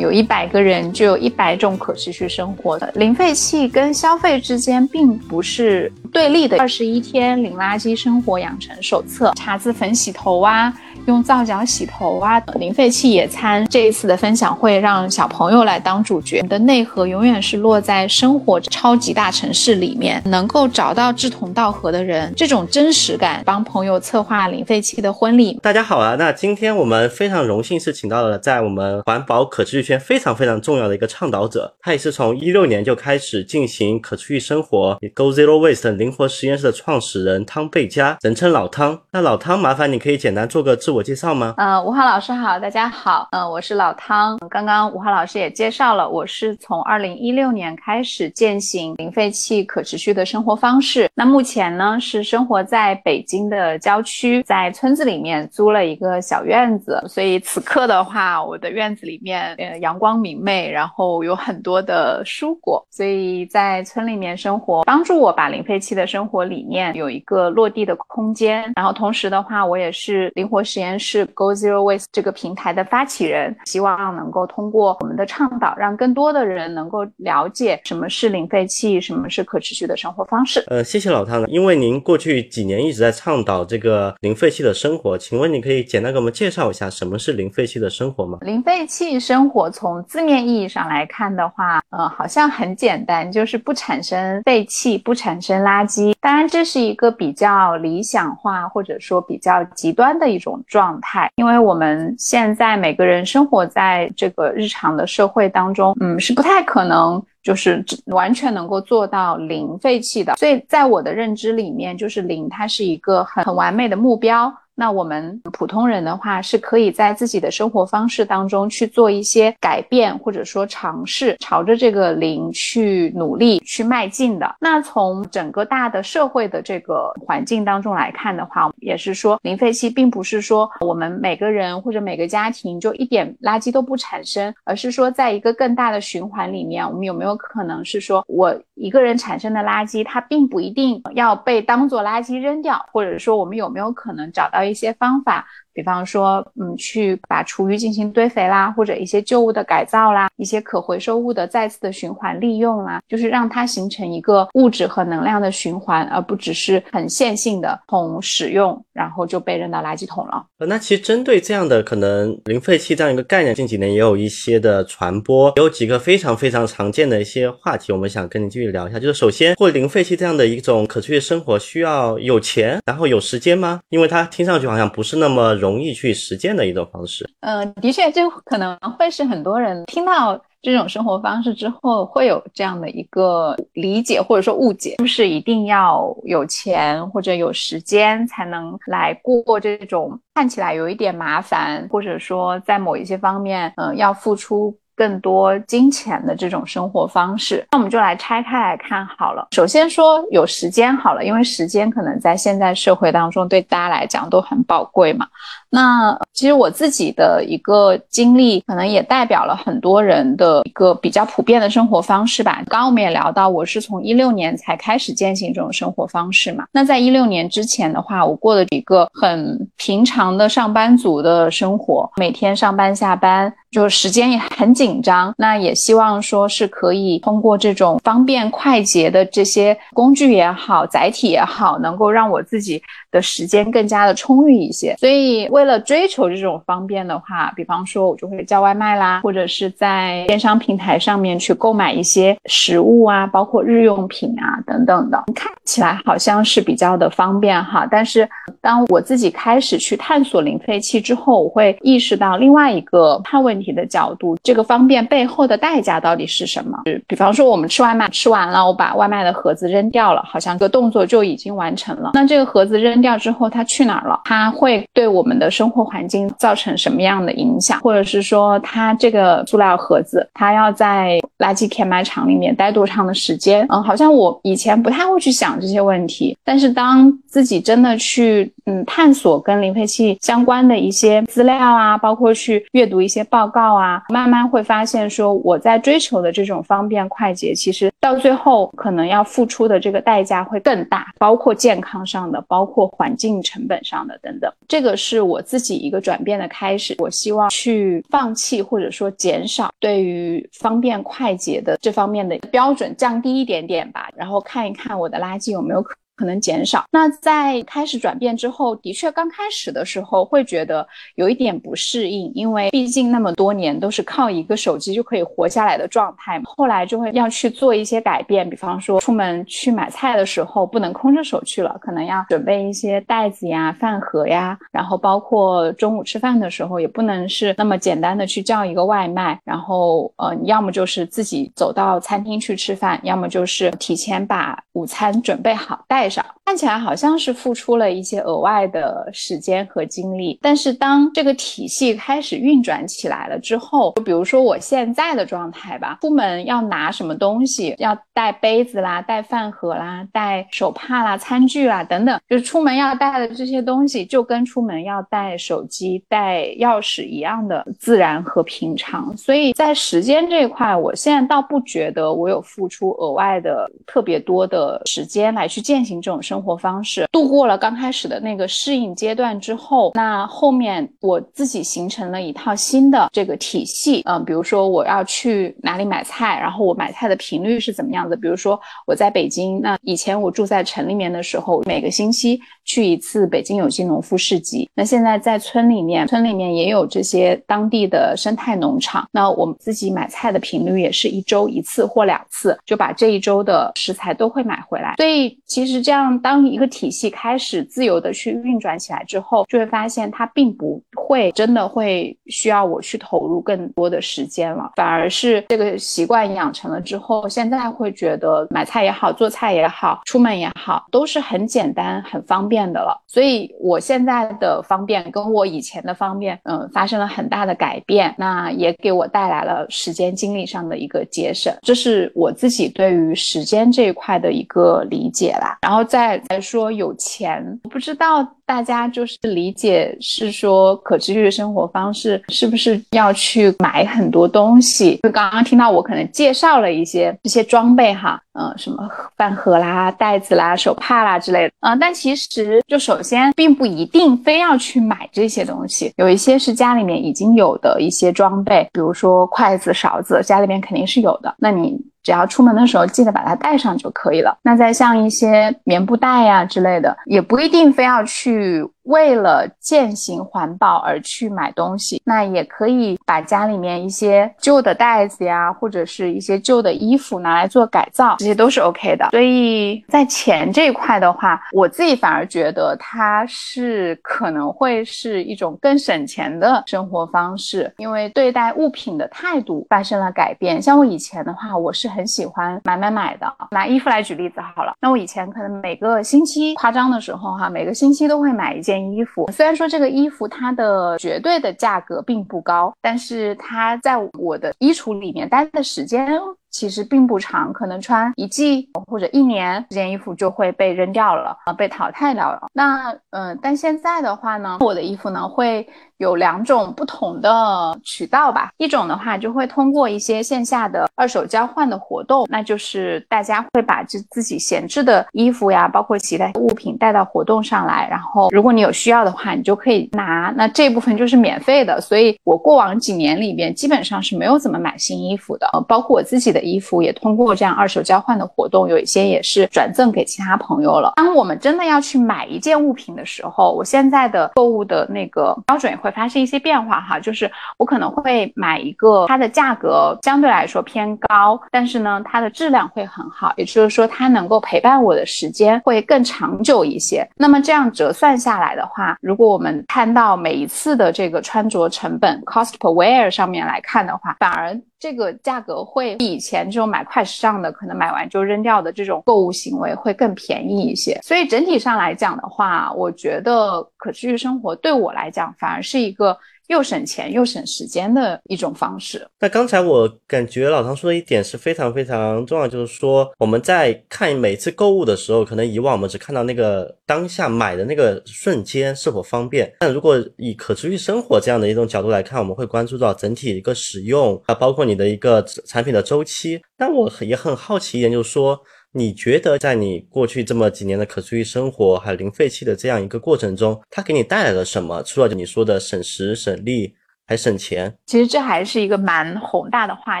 [0.00, 6.58] 有一百个人就有一百种可持续生活的零废弃跟消费之间并不是对立的。
[6.58, 10.72] 二十一天零垃圾生活养成手册，茶渍粉洗头啊。
[11.06, 13.66] 用皂角洗头啊，零废弃野餐。
[13.68, 25.58] 这一次的分享会让小朋友来当主角，你的内核永远是落在生活超级大城市里面，能够找到志同道合的人，这种真实感，帮朋友策划零废弃的婚礼。
[25.62, 39.00] 大家好啊，那今天我们非常荣幸是请到了在我们环保可持续圈非常非常重要的一个倡导者，他也是从一六年就开始进行可持续生活 Go Zero Waste 灵活实验室的创始人汤贝佳，人称老汤。
[39.12, 41.54] 那老汤，麻烦你可以简单做个自自我介绍吗？
[41.56, 43.28] 呃，吴浩老师好，大家好。
[43.30, 44.36] 嗯，我是老汤。
[44.50, 51.08] 刚刚吴浩老师也介绍了，我是从二零一六年开始践行零废弃可持续的生活方式。
[51.14, 57.00] 那目前呢，是生活在北京的郊区，在村子里面租了一个小院子。
[57.06, 62.84] 所以此刻的话，我的院子里面呃阳光明媚，然后有很多的蔬果。
[62.90, 68.72] 所以在村里面生活，帮助我把零废弃的生活理念有一个落地的空间。
[68.74, 70.79] 然后同时的话，我也是灵活实。
[70.80, 80.64] 实验室 Go Zero Waste 这个平台的发起人，希望能够通过我们的倡导，让更多的人能够了解什么是零废弃，什么是可持续的生活方式。
[80.68, 88.38] 呃，谢谢老汤，因为您过去几年一直在倡导这个零废弃的生活，请问你可以简单给我们介绍一下什么是零废弃的生活吗？
[88.40, 96.14] 零废弃生活从字面意义上来看的话，呃，好像很简单，就是不产生废气，不产生垃圾。
[96.20, 100.58] 当然，这是一个比较理想化或者说比较极端的一种。
[100.70, 110.34] 状态，因为我们现在每个人生活在这个日常的社会当中，嗯，是不太可能就是完全能够做到零废弃的。
[110.36, 114.50] 所以在我的认知里面，就是零，它是一个很很完美的目标。
[114.80, 124.56] 那我们普通人的话，是可以在自己的生活方式当中去做一些改变，或者说尝试朝着这个零去努力去迈进的。
[124.58, 144.69] 那从整个大的社会的这个环境当中来看的话，也是说零废弃并不是说我们每个人或者每个家庭就一点垃圾都不产生，而是说在一个更大的循环里面，我们有没有可能是说我一个人产生的垃圾，它并不一定要被当做垃圾扔掉，或者说我们有没有可能找到。
[144.70, 145.46] 一些方法。
[145.72, 160.44] 比方说，嗯，去把厨余进行堆肥啦，或者一些旧物的改造啦，一些可回收物的再次的循环利用啦，就是让它形成一个物质和能量的循环，而不只是很线性的从使用然后就被扔到垃圾桶了。
[160.58, 168.98] 呃，那其实针对这样的可能零废弃这样一个概念，近几年也有一些的传播，有几个非常非常常见的一些话题，我们想跟你继续聊一下。
[168.98, 173.80] 就是首先，过零废弃这样的一种可持续生活，需要有钱，然后有时间吗？
[173.88, 175.59] 因为它听上去好像不是那么。
[175.60, 177.28] 容易去实践的一种方式。
[177.40, 194.76] 嗯，的确，这可能会是很多人听到这种生活方式之后会有这样的一个理解或者说误解，就是一定要有钱或者有时间才能来过这种看起来有一点麻烦，或者说在某一些方面，嗯，要付出。
[195.00, 199.48] 更多金钱的这种生活方式，那我们就来拆开来看好了。
[199.52, 205.26] 首先说有时间好了，因为时间可能在现在社会当中对大家来讲都很宝贵嘛。
[205.70, 212.56] 那其实我自己的一个经历，可能也代表了很多人的一个比较普遍的生活方式吧。
[212.66, 216.66] 刚刚我们也聊到，我是从一六年才开始践行这种生活方式嘛。
[216.72, 223.50] 那在一六年之前的话，我过的一个很平常的上班族的生活，每天上班下班。
[223.70, 234.96] 就时间也很紧张，那也希望说是可以通过这种方便快捷的这些工具也好，载体也好，能够让我自己的时间更加的充裕一些。
[234.98, 245.22] 所以为了追求这种方便的话，比方说我就会叫外卖啦，或者是在电商平台上面去购买一些食物啊，包括日用品啊等等的。
[245.34, 248.28] 看起来好像是比较的方便哈，但是
[248.60, 253.60] 当我自己开始去探索零废弃之后，我会意识到另外一个看问。
[253.60, 256.78] 题的角度，这个方便背后的代价到底是什么？
[257.06, 262.12] 比方说，我们吃外卖吃完了，我把外卖的盒子扔掉了，好像这个动作就已经完成了。
[262.14, 264.20] 那这个盒子扔掉之后，它去哪儿了？
[264.24, 267.80] 它会对我们的生活环境造成什么样的影响？
[267.80, 273.66] 或者是说，它这个塑料盒子，它要在垃圾填埋场里面待多长的时间？
[273.68, 294.52] 嗯，好像我以前不太会去想这些问题，但是当自己真的去嗯探索跟零废弃相关的一些资料啊，包括去阅读一些报告啊，慢慢会发现说我在追求的这种方便快捷，其实到最后可能要付出的这个代价会更大，包括健康上的，包括环境成本上的等等。
[294.68, 296.94] 这个是我自己一个转变的开始。
[296.98, 305.94] 我希望去放弃或者说减少对于方便快捷的这方面的标准，降低一点点吧，然后看一看我的垃圾有没有可。
[306.20, 306.84] 可能减少。
[306.90, 316.44] 那在开始转变之后，的确刚开始的时候会觉得有一点不适应，因为毕竟那么多年都是靠一个手机就可以活下来的状态嘛。
[316.54, 336.09] 后来就会要去做一些改变，比方说出门去买菜的时候不能空着手去了，可能要准备一些袋子呀、饭盒呀，然后包括中午吃饭的时候也不能是那么简单的去叫一个外卖，然后呃，要么就是自己走到餐厅去吃饭，要么就是提前把午餐准备好带。
[336.44, 359.16] 看起来好像是付出了一些额外的时间和精力，但是当这个体系开始运转起来了之后，就比如说我现在的状态吧，出门要拿什么东西，要带杯子啦，带饭盒啦，带手帕啦，餐具啦等等，就是出门要带的这些东西，就跟出门要带手机、带钥匙一样的自然和平常。
[359.16, 365.98] 所以在时间这一块，我现在倒不觉得我有付出额外的特别多的时间来去践行。
[366.02, 374.02] 这种生活方式度过了刚开始的那个适应阶段之后，那后面我自己形成了一套新的这个体系。
[374.04, 378.16] 嗯，比如说我要去哪里买菜，然后我买菜的频率是怎么样的？
[378.16, 384.68] 比如说我在北京，那以前我住在城里面的时候，每个星期去一次北京有机农夫市集。
[384.74, 389.06] 那现在在村里面，村里面也有这些当地的生态农场。
[389.12, 394.94] 那我们自己买菜的频率也是一周一次或两次，就把这一周的食材都会买回来。
[394.96, 395.90] 所以其实这。
[395.90, 412.98] 这样，当一个体系开始自由的去运转起来之后，就会发现它并不会真的会需要我去投入更多的时间了，反而是这个习惯养成了之后，现在会觉得买菜也好，做菜也好，出门也好，都是很简单、很方便的了。
[413.06, 425.58] 所以我现在的方便跟我以前的方便，嗯，发生了很大的改变，那也给我带来了时间、精力上的一个节省，这是我自己对于时间这一块的一个理解啦。
[425.60, 425.84] 然后。
[425.90, 434.98] 再再说有钱，不知道大家就是理解是说可持续的生活方式是不是要去买很多东西？
[435.04, 451.80] 就刚刚听到我可能介绍了一些这些装备哈，嗯，什么饭盒啦、袋子啦、手帕啦之类的，嗯，但其实就首先并不一定非要去买这些东西，有一些是家里面已经有的一些装备，比如说筷子、勺子，家里面肯定是有的，那你。
[452.02, 454.36] 只要出门的时候记得把它带上就可以了。
[454.42, 458.66] 那再像一些棉布袋呀之类的，也不一定非要去。
[458.90, 469.08] 为了践行环保而去买东西，那也可以把家里面一些旧的袋子呀，或者是一些旧的衣服拿来做改造，这些都是 OK 的。
[469.12, 480.60] 所以在钱这一块的话，我自己反而觉得它是可能会是一种更省钱的生活方式，因为对待物品的态度发生了改变。
[480.60, 483.32] 像我以前的话，我是很喜欢买买买的。
[483.52, 488.79] 拿衣服来举例子好了，那我以前可能每个星期夸张的时候哈，每个星期都会买一件。
[488.80, 489.30] 衣服。
[489.32, 496.08] 虽然说这个衣服它的绝对的价格并不高，但是它在我的衣橱里面待的时间
[496.50, 502.42] 其实并不长，可能穿一季或者一年，这件衣服就会被扔掉了啊，被淘汰掉了。
[502.52, 505.66] 那嗯，但现在的话呢，我的衣服呢会。
[506.00, 521.78] 有两种不同的渠道吧，一种的话就会通过一些线下的二手交换的活动，那就是大家会把这自己闲置的衣服呀，包括其他物品带到活动上来，然后如果你有需要的话，你就可以拿，那这部分就是免费的。
[521.82, 530.94] 所以我过往几年里边基本上是没有怎么买新衣服的，包括我自己的衣服也通过这样二手交换的活动，有一些也是转赠给其他朋友了。
[530.96, 535.90] 当我们真的要去买一件物品的时候，我现在的购物的那个标准也会。
[535.90, 547.06] 发生一些变化哈，就是我可能会买一个，它的价格相对来说偏高，但是呢，它的质量会很好，也就是说，它能够陪伴我的时间会更长久一些。
[547.16, 554.58] 那么这样折算下来的话，如果我们看到每一次的这个穿着成本 cost per wear 上面来看的话，反而。
[554.80, 560.98] 这个价格会比以前这种买快时尚的，可能买完就扔掉的这种购物行为会更便宜一些。
[561.02, 566.18] 所以整体上来讲的话，我觉得可持续生活对我来讲反而是一个。
[566.50, 569.06] 又省钱又省时间的一种方式。
[569.20, 586.40] 那刚才我感觉老唐说的一点是非常非常重要，就是说我们在看每次购物的时候，可能以往我们只看到那个当下买的那个瞬间是否方便，但如果以可持续生活这样的一种角度来看，我们会关注到整体一个使用啊，包括你的一个产品的周期。
[586.58, 588.38] 但我也很好奇一点，就是说。
[588.72, 594.82] 你觉得在你过去这么几年的可持续生活还有零废弃的这样一个过程中，它给你带来了什么？
[594.82, 596.74] 除了你说的省时省力。
[597.10, 600.00] 还省钱，其实这还是一个蛮宏大的话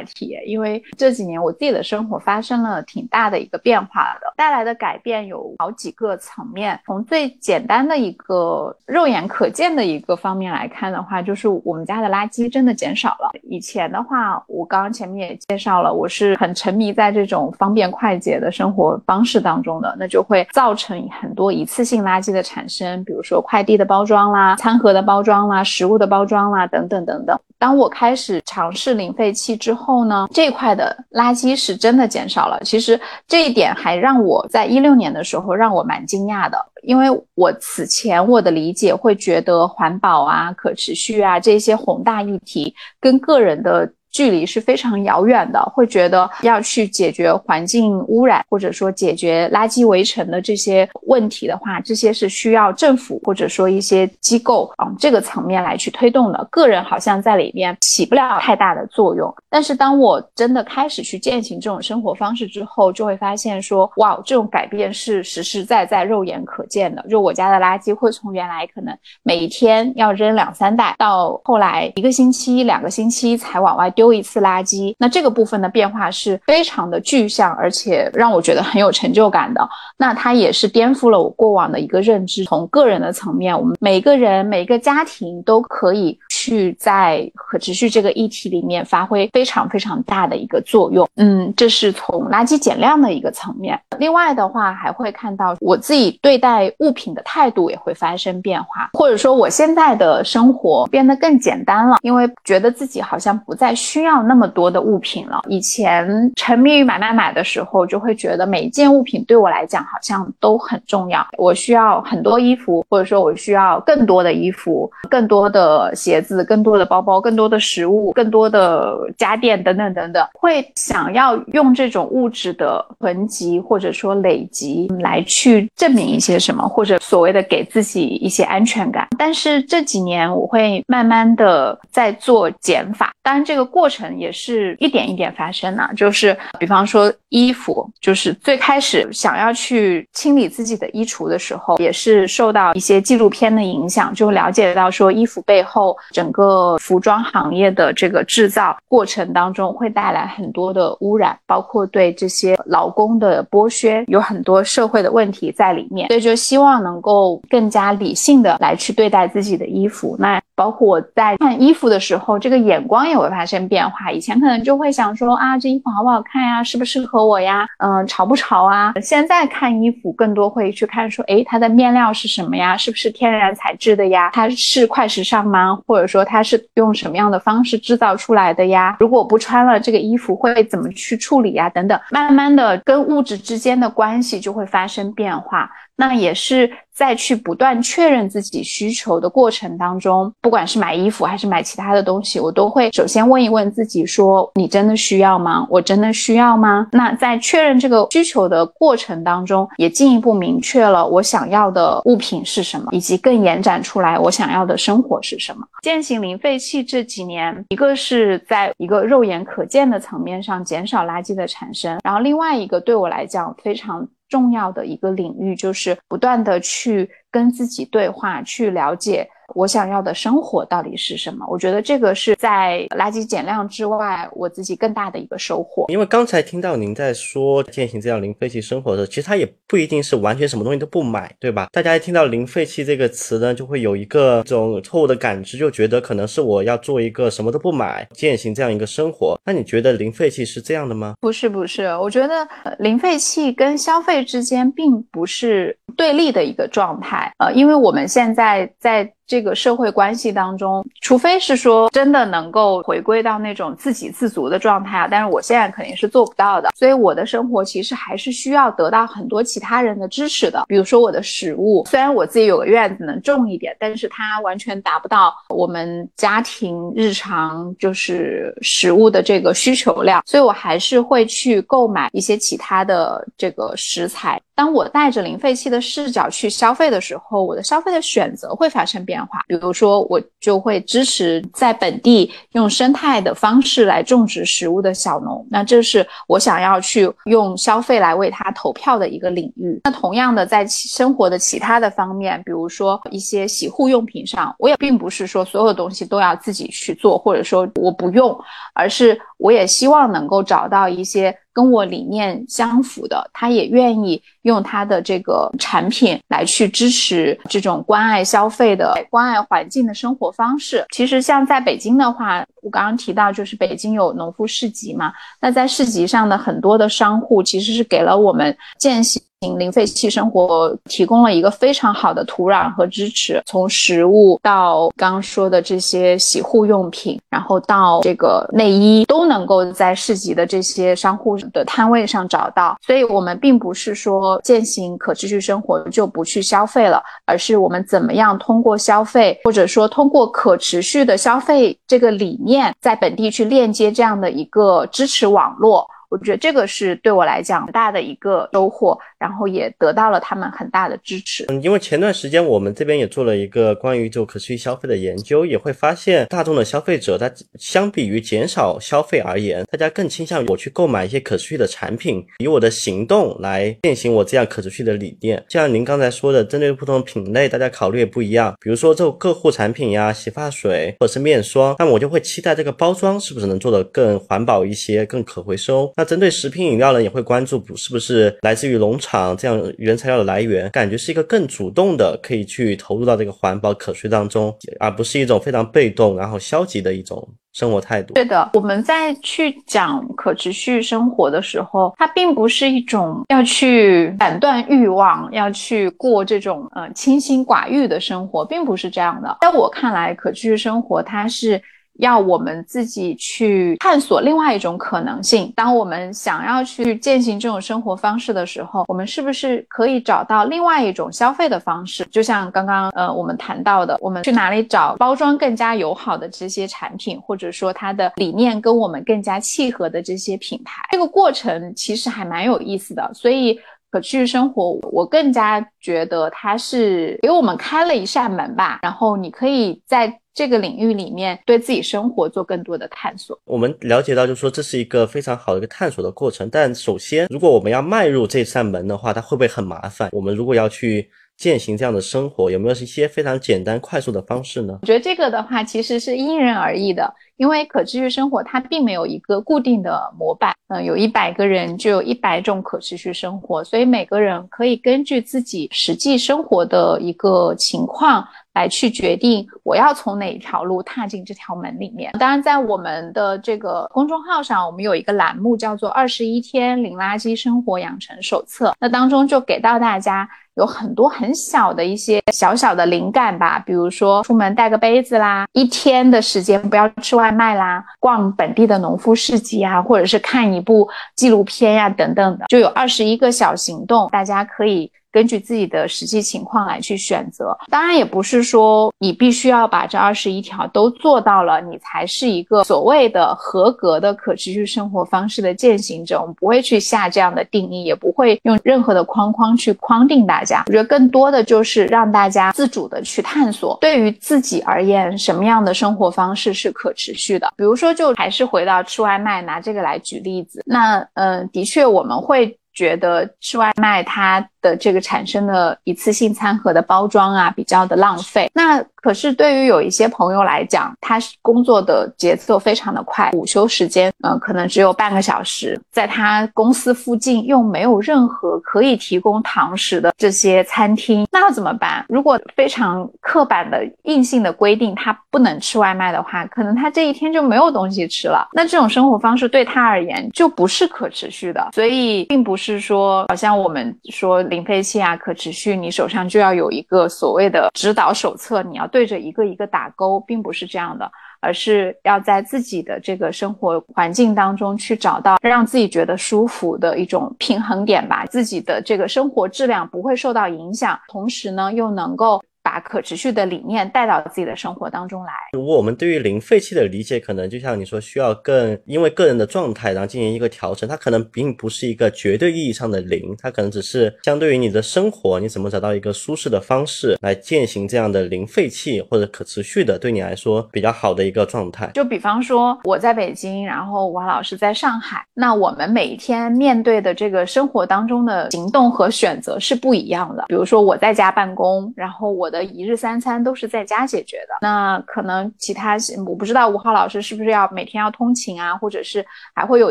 [0.00, 6.78] 题，因为这几年我自己的生活发生了挺大的一个变化的，带来的改变有好几个层面。
[6.86, 13.32] 从最简单的一个肉眼可见的一个方面来看的话，就是我们家的垃圾真的减少了。
[13.42, 26.99] 以前的话，我刚刚前面也介绍了，我是很沉迷在这种方便快捷的生活方式当中的，那就会造成很多一次性垃圾的产生，比如说快递的包装啦、餐盒的包装啦、食物的包装啦等等。
[27.04, 32.60] 等等，当我开始尝试零废弃之后呢，这块的垃圾是真的减少了。
[32.64, 43.90] 其实这一点还让我在一六年的时候让我蛮惊讶的，因为我此前我的理解会觉得环保啊、可持续啊这些宏大议题跟个人的。
[44.10, 56.48] 距离是非常遥远的，会觉得要去解决环境污染，或者说解决垃圾围城的这些问题的话，这些是需要政府或者说一些机构啊这个层面来去推动的。
[56.50, 59.32] 个人好像在里面起不了太大的作用。
[59.48, 67.04] 但是当我真的开始去践行这种生活方式之后，就会发现说，哇，这种改变是实实在在、肉眼可见的。
[67.08, 73.88] 就我家的垃圾会从原来可能每一天要扔两三袋，到后来一个星期、两个星期才往外。
[74.00, 79.60] 丢一次垃圾，那这个部分的变化是非常的具象，而且让我觉得很有成就感的。
[79.98, 82.42] 那它也是颠覆了我过往的一个认知。
[82.44, 91.08] 从个人的层面，我们每个人、每个家庭都可以去在可持续这个议题里面发挥非常非常大的一个作用。
[91.16, 93.78] 嗯，这是从垃圾减量的一个层面。
[93.98, 104.00] 另外的话，还会看到我自己对待物品的态度也会发生变化，或者说我现在的生活变得更简单了，因为觉得自己好像不再需。
[104.00, 105.42] 要那么多的物品了。
[105.46, 111.26] 以前沉迷于买买买的时候，就会觉得每一件物品对我来讲好像都很重要。
[111.36, 129.06] 我需要很多衣服，或者说我需要更多的衣服、更多的鞋子、更多的包包、更多的食物、更多的家电等等等等，会想要用这种物质的囤积或者说累积来去证明一些什么，或者所谓的给自己一些安全感。
[129.18, 133.90] 但是这几年我会慢慢的在做减法，当然这个过。
[133.90, 160.16] 程也是一点一点发生的，就是比方说衣服，就是最开始想要去清理自己的衣橱的时候，也是受到一些纪录片的影响，就了解到说衣服背后整个服装行业的这个制造过程当中会带来很多的污染，包括对这些劳工的剥削，有很多社会的问题在里面，所以就希望能够更加理性的来去对待自己的衣服。
[160.18, 163.60] 那包括我在看衣服的时候，这个眼光也会发生。
[163.70, 168.92] 变化，以前可能就会想说啊，这衣服好不好看呀，适不适合我呀，嗯，潮不潮啊？
[169.00, 172.76] 现在看衣服更多会去看说，诶，它的面料是什么呀？
[172.76, 174.30] 是不是天然材质的呀？
[174.32, 175.78] 它是快时尚吗？
[175.86, 178.96] 或者说它是用什么样的方式制造出来的呀？
[178.98, 181.70] 如果不穿了这个衣服会怎么去处理呀？
[181.70, 185.70] 等等，慢慢的跟物质之间的关系就会发生变化。
[185.96, 195.66] 那也是在去不断确认自己需求的过程当中，不管是买衣服还是买其他的东西，我都会首先问一问自己：说你真的需要吗？
[195.70, 196.86] 我真的需要吗？
[196.92, 205.66] 那在确认这个需求的过程当中，也进一步明确了我想要的物品是什么，以及更延展出来我想要的生活是什么。
[205.82, 214.06] 践行零废弃这几年，一个是在一个肉眼可见的层面上减少垃圾的产生，然后另外一个对我来讲非常。
[214.30, 219.28] 重要的一个领域就是不断的去去跟自己对话，去了解。
[219.54, 221.46] 我想要的生活到底是什么？
[221.48, 225.86] 我觉得这个是在垃圾减量之外，我自己更大的一个收获。
[225.88, 231.68] 因为刚才听到您在说践行这样零废弃生活的时候，其实它也不一定是完全什么东西都不买，对吧？
[231.72, 239.38] 大家一听到零废弃这个词呢，就会有一个这种错误的感知，就觉得可能是我要做一个什么都不买，践行这样一个生活。
[239.44, 241.14] 那你觉得零废弃是这样的吗？
[241.20, 241.84] 不是，不是。
[241.98, 242.46] 我觉得
[242.78, 247.32] 零废弃跟消费之间并不是对立的一个状态。
[247.38, 256.70] 呃，因为我们现在在这个社会关系当中，除非是说真的能够回归到那种自给自足的状态啊，但是我现在肯定是做不到的。
[256.74, 260.64] 所以我的生活其实还是需要得到很多其他人的支持的。
[260.66, 274.40] 比如说我的食物，虽然我自己有个院子能种一点，但是它完全达不到我们家庭日常就是食物的这个需求量，所以我还是会去购买一些其他的这个食材。
[274.60, 279.40] 当我带着零废弃的视角去消费的时候，我的消费的选择会发生变化。
[279.48, 285.46] 比如说，我就会支持在本地用生态的方式来种植食物的小农。
[285.50, 289.80] 那这是我想要去用消费来为他投票的一个领域。
[289.84, 298.38] 那同样的，在生活的其他的方面，比如说一些洗护用品上，我也并不是说所有东西都要自己去做，或者说我不用，
[298.74, 301.36] 而是我也希望能够找到一些。
[301.52, 310.86] 跟我理念相符的，他也愿意用他的这个产品来去支持这种关爱消费的、关爱环境的生活方式。
[310.90, 319.20] 其实像在北京的话，我刚刚提到就是北京有农夫市集嘛，那在市集上的很多的商户其实是给了我们践行。
[319.58, 332.76] 零废弃生活提供了一个非常好的土壤和支持，从食物到刚说的这些洗护用品，然后到这个内衣，都能够在市集的这些商户的摊位上找到。
[332.86, 345.88] 所以，我们并不是说践行可持续生活就不去消费了，而是我们怎么样通过消费，或者说通过可持续的消费这个理念，在本地去链接这样的一个支持网络。
[346.10, 351.46] 我觉得这个是对我来讲很大的一个收获，然后也得到了他们很大的支持。
[351.48, 365.40] 嗯，因为前段时间我们这边也做了一个关于就可持续消费的研究，也会发现大众的消费者，他相比于减少消费而言，大家更倾向于我去购买一些可持续的产品，以我的行动来践行我这样可持续的理念。
[365.48, 368.52] 像您刚才说的，针对不同品类，大家考虑也不一样。
[368.60, 375.92] 比如说这种个护产品呀、洗发水或者是面霜，那我就会期待这个包装是不是能做得更环保一些、更可回收。
[376.00, 388.14] 那针对食品饮料呢，也会关注不是不是来自于农场这样原材料的来源，感觉是一个更主动的，可以去投入到这个环保可持续当中，而不是一种非常被动然后消极的一种生活态度。
[388.14, 399.36] 对的，我们在去讲可持续生活的时候，它并不是一种要去斩断欲望，要去过这种呃清心寡欲的生活，并不是这样的。
[399.42, 401.60] 在我看来，可持续生活它是。
[402.00, 405.52] 要我们自己去探索另外一种可能性。
[405.54, 412.04] 当我们想要去践行这种生活方式的时候，我们是不是可以找到另外一种消费的方式？
[412.06, 420.82] 就像刚刚呃我们谈到的，我们去哪里找包装更加友好的这些产品，或者说它的理念跟我们更加契合的这些品牌？
[420.90, 423.10] 这个过程其实还蛮有意思的。
[423.14, 423.58] 所以
[423.90, 428.78] 可持续生活，我更加觉得它是给我们开了一扇门吧。
[428.82, 430.19] 然后你可以在。
[430.32, 433.38] 这个领域里面，对自己生活做更多的探索。
[433.44, 436.48] 我们了解到，就是说这是一个非常好的一个探索的过程。
[436.50, 440.08] 但首先，如果我们要迈入这扇门的话，它会不会很麻烦？
[440.12, 441.10] 我们如果要去
[441.40, 444.78] 践行这样的生活，有没有一些非常简单快速的方式呢？
[444.82, 447.10] 我觉得这个的话，其实是因人而异的。
[447.38, 458.22] 因为可持续生活它并没有一个固定的模板，嗯，有一百个人就有一百种可持续生活，所以每个人可以根据自己实际生活的一个情况
[458.52, 462.12] 来去决定我要从哪一条路踏进这条门里面。
[462.18, 470.28] 当然，在我们的这个公众号上，我们有一个栏目叫做《二十一天零垃圾生活养成手册》，那当中就给到大家
[470.60, 477.30] 有很多很小的一些小小的灵感吧，比如说出门带个杯子啦，一天的时间不要吃外。
[477.30, 484.90] 卖啦，逛本地的农夫市集啊，或者是看一部纪录片呀，等等的，就有二十一个小行动，大家可以。
[485.12, 496.20] 根据自己的实际情况来去选择，当然也不是说你必须要把这二十一条都做到了，你才是一个所谓的合格的可持续生活方式的践行者。
[496.20, 500.64] 我们不会去下这样的定义，也不会用任何的框框去框定大家。
[500.66, 507.52] 我觉得更多的就是让大家自主的去探索，对于自己而言，什么样的生活方式是可持续的。
[507.56, 510.62] 比如说，就还是回到吃外卖，拿这个来举例子。
[510.64, 514.46] 那嗯，的确我们会觉得吃外卖它。
[514.60, 518.50] 的这个产生的一次性餐盒的包装啊，比较的浪费。
[518.54, 532.04] 那可是对于有一些朋友来讲，他工作的节奏非常的快，午休时间，嗯，可能只有半个小时，在他公司附近又没有任何可以提供堂食的这些餐厅，那怎么办？
[532.10, 538.46] 如果非常刻板的硬性的规定他不能吃外卖的话，可能他这一天就没有东西吃了。
[538.52, 541.70] 那这种生活方式对他而言就不是可持续的。
[541.72, 544.44] 所以并不是说好像我们说。
[544.50, 551.10] 零废弃啊、可持续，你手上就要有一个所谓的指导手册，你要对着一个一个打勾，并不是这样的。
[551.42, 562.42] 而是要在自己的这个生活环境当中去找到让自己觉得舒服的一种平衡点吧，自己的这个生活质量不会受到影响，同时呢又能够。
[562.62, 565.32] 把可持续的理念带到自己的生活当中来。
[565.52, 570.88] 如果我们对于零废弃的理解，可能就像你说，需要更因为个人的状态，然后进行一个调整。
[570.88, 581.90] 它可能并不是一个绝对意义上的零，它可能只是相对于你的生活，你怎么找到一个舒适的方式来践行这样的零废弃或者可持续的，对你来说比较好的一个状态。
[581.94, 590.44] 就比方说我在北京，然后王老师在上海，那我们每一天面对的这个生活当中的行动和选择是不一样的。
[590.48, 592.49] 比如说我在家办公，然后我。
[592.50, 599.90] 的一日三餐都是在家解决的，那可能其他我不知道吴昊老师是不是要每天要通勤啊，或者是还会有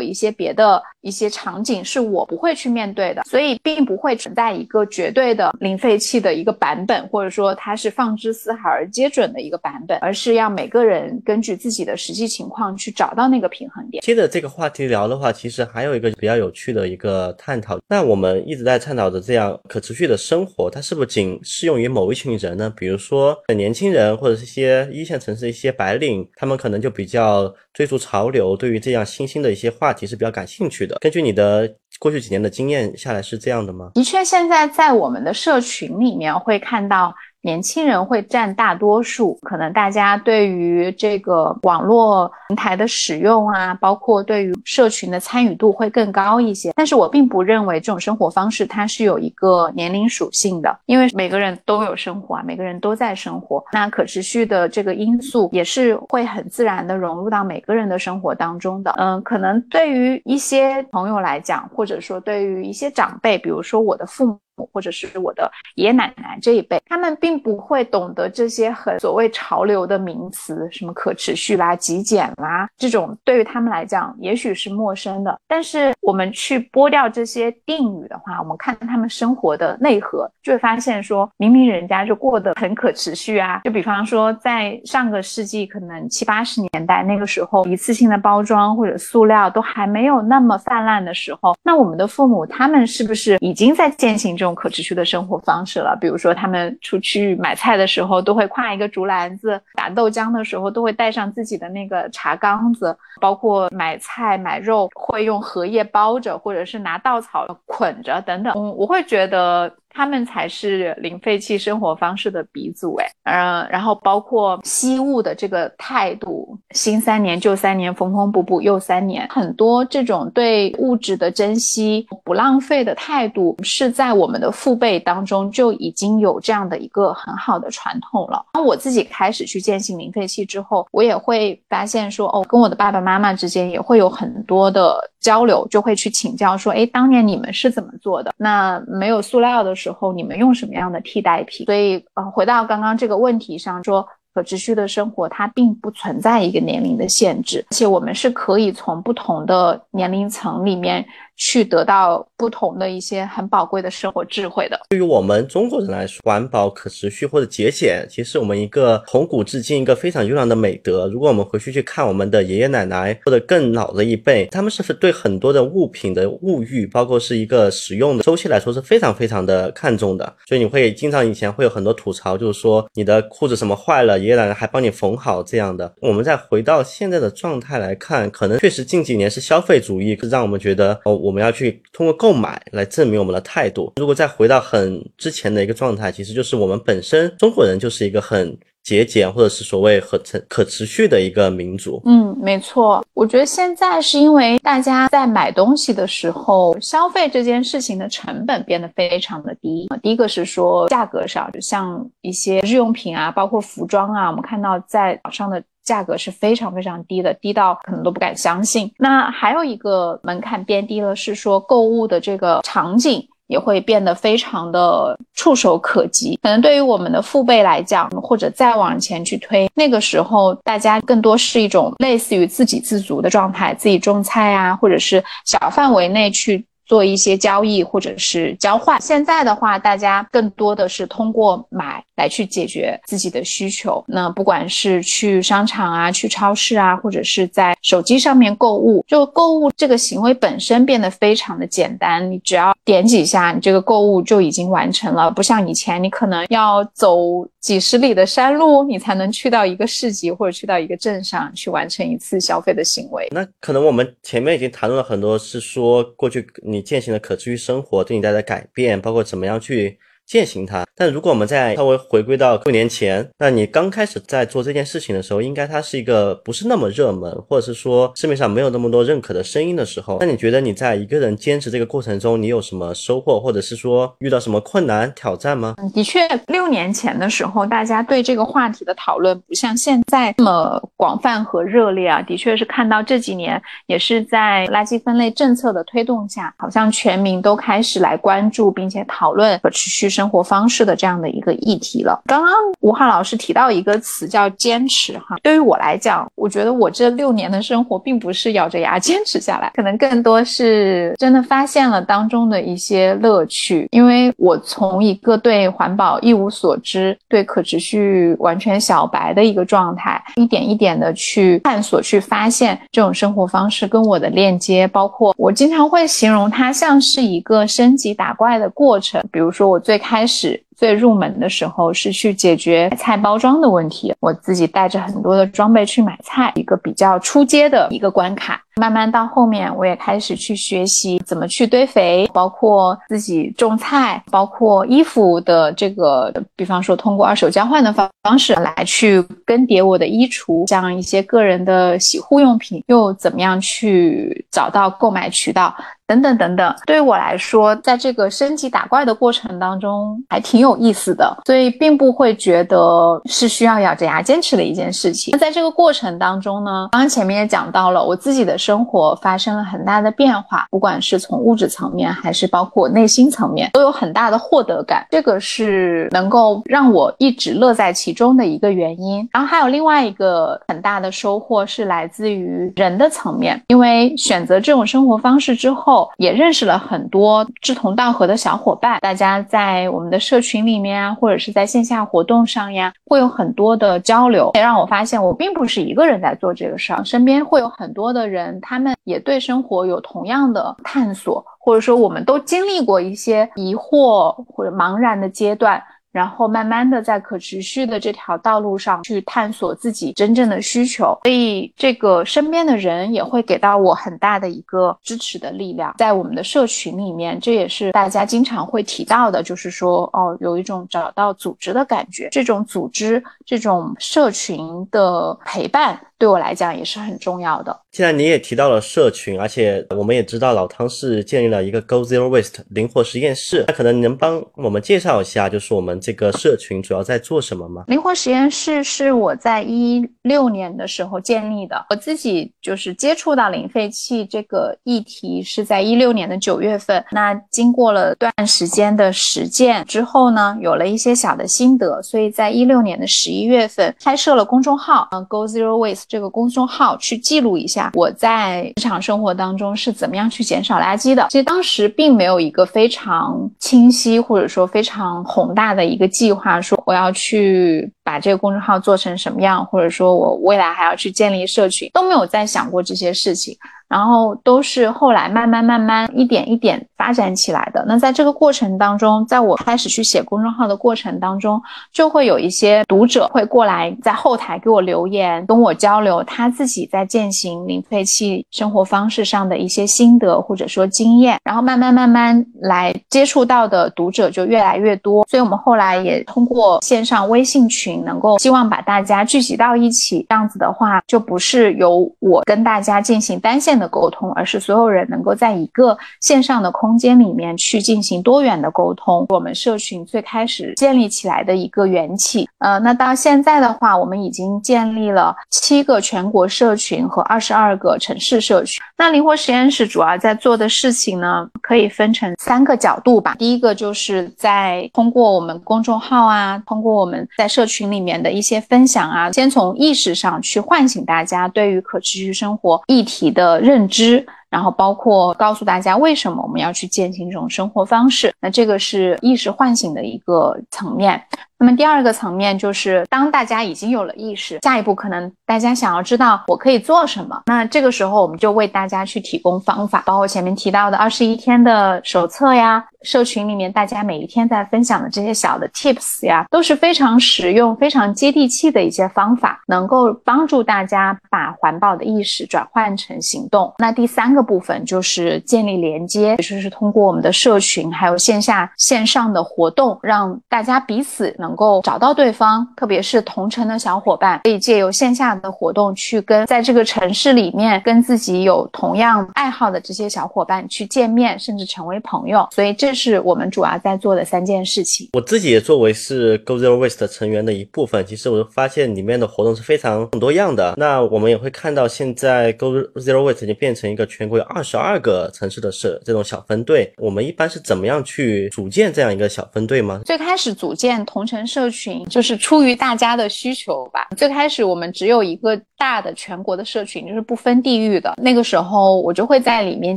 [0.00, 14.02] 一些别的一些场景是我不会去面对的，所以并不会存在一个绝对的零废弃的一个版本，或者说它是放之四海而皆准的一个版本，而是要每个人根据自己的实际情况去找到那个平衡点。
[14.02, 22.49] 接着这个话题聊的话，其实还有一个比较有趣的一个探讨，那我们一直在探讨的这样可持续的生活，它是不是仅适用于某一群人？
[22.56, 22.72] 呢？
[22.76, 30.96] 比如说年轻人或者是一些一线城市一些白领，他们可能就比较追逐潮流，对于这样新兴的一些话题是比较感兴趣的。
[31.00, 33.92] 根据你的过去几年的经验下来，是这样的吗？
[33.94, 37.14] 的确，现在在我们的社群里面会看到。
[37.42, 46.72] 年轻人会占大多数，可能大家对于这个网络平台的使用啊，包括对于社群的参与度会更高一些。
[46.74, 53.64] 但是我并不认为这种生活方式它是有一个年龄属性的，因为每个人都有生活啊，每个人都在生活。
[53.72, 58.94] 那可持续的这个因素也是会很自然的融入到每个人的生活当中的。
[58.98, 64.38] 嗯，可能对于一些朋友来讲，或者说对于一些长辈，比如说我的父母。
[64.72, 75.36] 或者是我的爷爷奶奶这一辈，他们并不会懂得这些很所谓潮流的名词，什么可持续啦、极简啦，这种对于他们来讲也许是陌生的。
[75.48, 83.60] 但是我们去剥掉这些定语的话，我们看他们生活的内核，就会发现说明明人家就过得很可持续啊。
[83.64, 94.49] 就比方说在上个世纪可能七八十年代那个时候，一次性的包装或者塑料都还没有那么泛滥的时候，那我们的父母他们是不是已经在践行这种？
[94.54, 108.52] 可持续的生活方式了，比如说他们出去买菜的时候都会挎一个竹篮子，打豆浆的时候都会带上自己的那个茶缸子，包括买菜买肉会用荷叶包着，或者是拿稻草捆着等等。
[108.56, 109.72] 嗯，我会觉得。
[109.92, 128.46] 他们才是零废弃生活方式的鼻祖，哎，嗯，然后包括惜物的这个态度，新三年旧三年，缝缝补补又三年，很多这种对物质的珍惜、不浪费的态度，是在我们的父辈当中就已经有这样的一个很好的传统了。
[128.52, 138.32] 当我自己开始去践行零废弃之后，我也会发现说，哦，跟我的爸爸妈妈之间也会有很多的交流，就会去请教说，哎，当年你们是怎么做的？
[138.36, 139.74] 那没有塑料的。
[139.80, 141.64] 时候，你们用什么样的替代品？
[141.66, 151.04] 所以，呃，回到刚刚这个问题上，说可持续的生活，它并不存在一个年龄的限制，而且我们是可以从不同的年龄层里面。
[151.40, 154.78] 去得到不同的一些很宝贵的生活智慧的。
[154.90, 161.08] 对于我们中国人来说，环保、可持续或者节俭，其实我们一个从古至今一个非常优良的美德。
[161.08, 170.36] 如果我们回去去看我们的爷爷奶奶或者更老的一辈，他们是不是对很多的物品的物欲，包括是一个使用的周期来说是非常非常的看重的。
[170.46, 175.90] 所以你会经常以前会有很多吐槽，就是说你的裤子什么坏了，爷爷奶奶还帮你缝好这样的。
[176.02, 181.29] 我们再回到现在的状态来看，可能确实近几年是消费主义让我们觉得哦我。
[181.30, 183.92] 我们要去通过购买来证明我们的态度。
[184.00, 192.02] 如果再回到很之前的一个状态，其实就是我们本身中国人就是一个很节俭，或者是所谓很可可持续的一个民族。
[192.04, 193.04] 嗯，没错。
[193.14, 199.86] 我觉得现在是因为大家在买东西的时候，消费这件事情的成本变得非常的低。
[200.02, 205.62] 第一个是说价格上，就像一些日用品啊，包括服装啊，我们看到在网上的。
[205.90, 208.88] 价格是非常非常低的，低到可能都不敢相信。
[208.96, 216.38] 那还有一个门槛变低了，是说购物的这个场景也会变得非常的触手可及。
[216.40, 226.64] 可能对于我们的父辈来讲，或者再往前去推，那个时候大家更多是一种类似于自给自足的状态，自己种菜啊，或者是小范围内去。
[226.90, 229.00] 做一些交易或者是交换。
[229.00, 234.04] 现在的话，大家更多的是通过买来去解决自己的需求。
[234.08, 245.30] 那不管是去商场啊、去超市啊，或者是在手机上面购物，就购物这个行为本身变得非常的简单，你只要点几下，你这个购物就已经完成了。
[245.30, 247.16] 不像以前，你可能要走
[247.60, 253.28] 几十里的山路，你才能去到一个市集或者去到一个镇上去完成一次消费的行为。
[253.30, 259.98] 那可能我们前面已经谈论了很多，是说过去你践行的可持续生活对你带来的改变，包括怎么样去。
[260.30, 275.74] 践行它，但如果我们再稍微回归到六年前，那你刚开始在做这件事情的时候，应该它是一个不是那么热门，或者是说市面上没有那么多认可的声音的时候，那你觉得你在一个人坚持这个过程中，你有什么收获，或者是说遇到什么困难挑战吗？
[275.92, 282.22] 的确，六年前的时候，大家对这个话题的讨论不像现在那么广泛和热烈啊。
[282.22, 292.20] 的确是看到这几年，也是在垃圾分类政策的推动下，好像全民都开始来关注并且讨论可持续生生活方式的这样的一个议题了。
[292.26, 303.88] 刚刚吴昊老师提到一个词叫坚持哈，对于我来讲，我觉得我这六年的生活并不是咬着牙坚持下来，可能更多是真的发现了当中的一些乐趣。
[303.92, 319.24] 因为我从一个对环保一无所知、对可持续完全小白的一个状态，一点一点的去探索、去发现这种生活方式跟我的链接，包括我经常会形容它像是一个升级打怪的过程。
[319.32, 320.60] 比如说我最开开始。
[320.80, 328.58] 最入门的时候是去解决菜包装的问题，我自己带着很多的装备去买菜，一个比较出街的一个关卡。
[328.76, 345.74] 慢慢到后面，我也开始去学习怎么去堆肥，包括自己种菜，包括衣服的这个，比方说通过二手交换的方方式来去更迭我的衣橱，像一些个人的洗护用品，又怎么样去找到购买渠道。
[346.10, 355.30] 等等等等，对于我来说，在这个升级打怪的过程当中，还挺有意思的，所以并不会觉得是需要咬着牙坚持的一件事情。
[355.30, 365.06] 那在这个过程当中呢，刚刚前面也讲到了，我自己的生活发生了很大的变化，不管是从物质层面，还是包括内心层面，都有很大的获得感。
[365.12, 369.28] 这个是能够让我一直乐在其中的一个原因。
[369.32, 395.82] 然后还有另外一个很大的收获是来自于人的层面，因为选择这种生活方式之后也认识了很多志同道合的小伙伴，大家在我们的社群里面啊，或者是在线下活动上呀，会有很多的交流，也让我发现我并不是一个人在做这个事儿，身边会有很多的人，他们也对生活有同样的探索，或者说我们都经历过一些疑惑或者茫然的阶段。
[396.12, 405.94] 然后慢慢的在可持续的这条道路上去探索自己真正的需求，所以这个身边的人也会给到我很大的一个支持的力量。
[405.98, 412.28] 在我们的社群里面，这也是大家经常会提到的，就是说哦，有一种找到组织的感觉。
[412.30, 416.00] 这种组织，这种社群的陪伴。
[416.20, 417.74] 对我来讲也是很重要的。
[417.90, 427.84] 既然你也提到了社群，而且我们也知道老汤是建立了一个 Go Zero Waste 灵活实验室，那可能你能帮我们介绍一下，就是我们这个社群主要在做什么吗？
[427.86, 437.02] 灵活实验室是我在一六年的时候建立的，我自己就是接触到零废弃这个议题是在一六年的九月份。
[437.12, 446.09] 那经过了段时间的实践之后呢，有了一些小的心得，所以在一六年的十一月份开设了公众号，嗯，Go Zero Waste。
[446.10, 451.28] 这个公众号去记录一下我在日常生活当中是怎么样去减少垃圾的。
[451.30, 463.56] 其实当时并没有一个非常清晰或者说非常宏大的一个计划，说我要去把这个公众号做成什么样，或者说我未来还要去建立社群，都没有再想过这些事情。
[463.88, 467.84] 然后都是后来慢慢慢慢一点一点发展起来的。
[467.88, 471.60] 那在这个过程当中，在我开始去写公众号的过程当中，
[471.92, 481.36] 就会有一些读者会过来在后台给我留言，跟我交流他自己在践行零废弃生活方式上的一些心得或者说经验。
[481.42, 485.26] 然后慢慢慢慢来接触到的读者就越来越多。
[485.28, 490.24] 所以我们后来也通过线上微信群，能够希望把大家聚集到一起。
[490.28, 493.80] 这样子的话，就不是由我跟大家进行单线。
[493.80, 499.24] 的沟通，而是所有人能够在一个线上的空间里面去进行多元的沟通。
[499.30, 508.82] 我们社群最开始建立起来的一个缘起，呃，那到现在的话，我们已经建立了七个全国社群和二十二个城市社群。
[508.98, 513.34] 那灵活实验室主要在做的事情呢，可以分成三个角度吧。
[513.38, 523.58] 第一个就是在通过我们公众号啊，通过我们在社群群里面的一些分享啊，先从意识上去唤醒大家对于可持续生活议题的。
[523.60, 524.26] 认知。
[524.50, 528.34] 然后包括告诉大家为什么我们要去践行这种生活方式。
[528.40, 531.22] 那这个是意识唤醒的一个层面。
[531.60, 553.70] 那么第二个层面就是，当大家已经有了意识，下一步可能大家想要知道我可以做什么，那这个时候我们就为大家去提供方法，包括前面提到的二十一天的手册呀，社群里面大家每一天在分享的这些小的 tips 呀，都是非常实用、非常接地气的一些方法，能够帮助大家把环保的意识转换成行动。
[553.76, 561.49] 那第三个部分就是建立连接，也就是通过我们的社群还有线下线上的活动，让大家彼此能。
[561.50, 572.46] 能够找到对方，特别是同城的小伙伴，可以借由线下的活动去跟在这个城市里面跟自己有同样爱好的这些小伙伴去见面，甚至成为朋友。
[572.52, 575.08] 所以这是我们主要在做的三件事情。
[575.12, 580.74] 我自己也作为是 Go Zero Waste 成员的一部分，其实我发现里面的活动是非常很多样的。
[580.76, 586.92] 那我们也会看到，现在 Go Zero Waste 已经变成一个全国有二十二个城市的社这种小分队。
[586.96, 590.00] 我们一般是怎么样去组建这样一个小分队吗？
[590.06, 591.39] 最开始组建同城。
[591.46, 594.08] 社群就是出于大家的需求吧。
[594.16, 598.14] 最开始我们只有一个大的全国的社群，就是不分地域的。
[598.16, 599.96] 那个时候我就会在里面